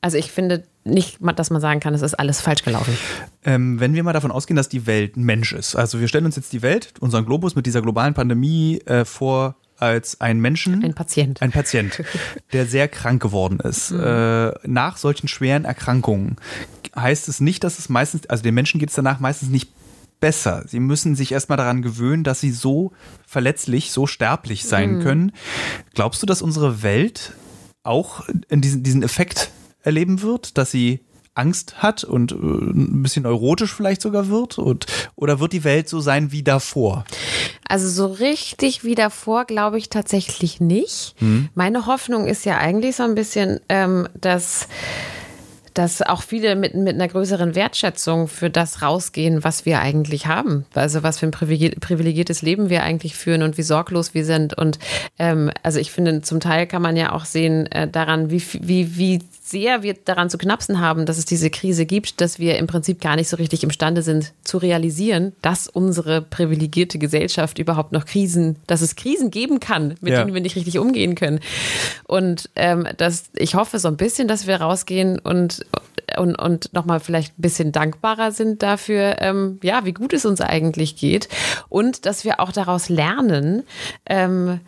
[0.00, 2.96] also ich finde nicht, dass man sagen kann, es ist alles falsch gelaufen.
[3.44, 6.26] Ähm, wenn wir mal davon ausgehen, dass die Welt ein Mensch ist, also wir stellen
[6.26, 10.82] uns jetzt die Welt, unseren Globus mit dieser globalen Pandemie äh, vor als ein Menschen.
[10.82, 11.42] Ein Patient.
[11.42, 12.02] Ein Patient,
[12.52, 13.90] der sehr krank geworden ist.
[13.90, 16.36] Äh, nach solchen schweren Erkrankungen
[16.94, 19.70] heißt es nicht, dass es meistens, also den Menschen geht es danach meistens nicht
[20.20, 20.64] besser.
[20.66, 22.92] Sie müssen sich erstmal daran gewöhnen, dass sie so
[23.26, 25.32] verletzlich, so sterblich sein können.
[25.94, 27.32] Glaubst du, dass unsere Welt
[27.82, 29.50] auch diesen, diesen Effekt
[29.82, 31.00] erleben wird, dass sie
[31.34, 34.58] Angst hat und äh, ein bisschen neurotisch vielleicht sogar wird?
[34.58, 37.04] Und, oder wird die Welt so sein wie davor?
[37.68, 41.14] Also so richtig wie davor glaube ich tatsächlich nicht.
[41.54, 44.68] Meine Hoffnung ist ja eigentlich so ein bisschen, ähm, dass
[45.78, 50.64] dass auch viele mit, mit einer größeren Wertschätzung für das rausgehen, was wir eigentlich haben.
[50.74, 54.56] Also was für ein privilegier- privilegiertes Leben wir eigentlich führen und wie sorglos wir sind.
[54.56, 54.78] Und
[55.18, 58.96] ähm, also ich finde, zum Teil kann man ja auch sehen äh, daran, wie, wie,
[58.96, 59.18] wie
[59.48, 63.00] sehr wir daran zu knapsen haben, dass es diese Krise gibt, dass wir im Prinzip
[63.00, 68.56] gar nicht so richtig imstande sind zu realisieren, dass unsere privilegierte Gesellschaft überhaupt noch Krisen,
[68.66, 70.22] dass es Krisen geben kann, mit Ja.
[70.22, 71.38] denen wir nicht richtig umgehen können.
[72.08, 75.64] Und ähm, das, ich hoffe so ein bisschen, dass wir rausgehen und,
[76.18, 80.40] und, und nochmal vielleicht ein bisschen dankbarer sind dafür, ähm, ja, wie gut es uns
[80.40, 81.28] eigentlich geht.
[81.68, 83.62] Und dass wir auch daraus lernen,
[84.06, 84.58] ähm,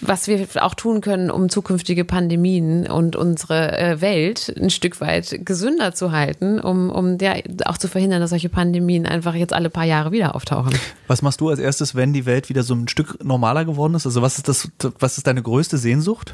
[0.00, 5.40] was wir auch tun können, um zukünftige Pandemien und unsere äh, Welt ein Stück weit
[5.44, 7.34] gesünder zu halten, um, um ja,
[7.64, 10.74] auch zu verhindern, dass solche Pandemien einfach jetzt alle paar Jahre wieder auftauchen.
[11.06, 14.06] Was machst du als erstes, wenn die Welt wieder so ein Stück normaler geworden ist?
[14.06, 14.68] Also was ist das,
[14.98, 16.32] was ist deine größte Sehnsucht?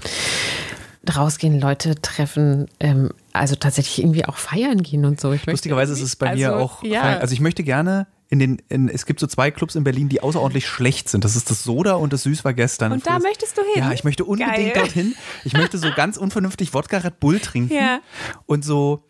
[1.15, 5.33] Rausgehen, Leute treffen, ähm, also tatsächlich irgendwie auch feiern gehen und so.
[5.33, 7.19] Ich Lustigerweise ist es bei also, mir auch, Ja.
[7.19, 10.21] also ich möchte gerne in den, in, es gibt so zwei Clubs in Berlin, die
[10.23, 11.25] außerordentlich schlecht sind.
[11.25, 12.93] Das ist das Soda und das Süß war gestern.
[12.93, 13.83] Und da möchtest du hin?
[13.85, 14.73] Ja, ich möchte unbedingt Geil.
[14.75, 15.15] dorthin.
[15.45, 18.01] Ich möchte so ganz unvernünftig Wodka Red Bull trinken Ja.
[18.47, 19.05] und so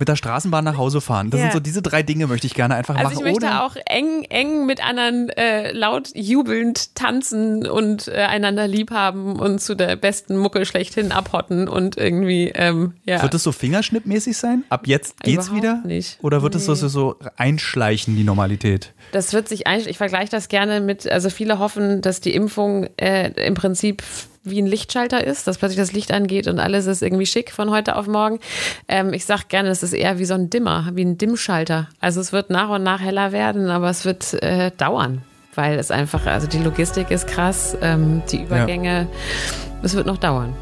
[0.00, 1.30] mit der Straßenbahn nach Hause fahren.
[1.30, 1.44] Das Ja.
[1.46, 3.24] sind so diese drei Dinge möchte ich gerne einfach Also ich machen.
[3.26, 8.90] möchte ohne, auch eng, eng mit anderen äh, laut jubelnd tanzen und äh, einander lieb
[8.90, 13.22] haben und zu der besten Mucke schlechthin abhotten und irgendwie, ähm, ja.
[13.22, 14.64] Wird es so fingerschnippmäßig sein?
[14.70, 15.82] Ab jetzt geht's Überhaupt wieder?
[15.84, 16.18] nicht.
[16.22, 16.78] Oder wird es so, Nee.
[16.78, 18.92] so, so einschleichen, die Normalität?
[19.12, 22.88] Das wird sich eigentlich, ich vergleiche das gerne mit, also viele hoffen, dass die Impfung
[22.96, 24.02] äh, im Prinzip
[24.42, 27.70] wie ein Lichtschalter ist, dass plötzlich das Licht angeht und alles ist irgendwie schick von
[27.70, 28.38] heute auf morgen.
[28.88, 31.88] Ähm, ich sage gerne, es ist eher wie so ein Dimmer, wie ein Dimmschalter.
[32.00, 35.22] Also es wird nach und nach heller werden, aber es wird äh, dauern,
[35.54, 39.08] weil es einfach, also die Logistik ist krass, ähm, die Übergänge,
[39.82, 40.54] es wird noch dauern.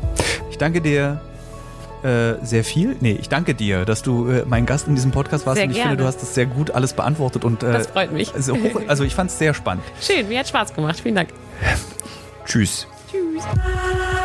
[0.50, 1.20] Ich danke dir
[2.02, 2.96] äh, sehr viel.
[3.00, 5.56] Nee, ich danke dir, dass du äh, mein Gast in diesem Podcast warst.
[5.56, 5.90] Sehr und ich gerne.
[5.90, 7.44] finde, du hast das sehr gut alles beantwortet.
[7.44, 8.34] Und, äh, Das freut mich.
[8.34, 8.56] Also,
[8.86, 9.84] also ich fand es sehr spannend.
[10.00, 11.00] Schön, mir hat Spaß gemacht.
[11.00, 11.30] Vielen Dank.
[12.44, 12.86] Tschüss.
[13.10, 14.17] Tschüss.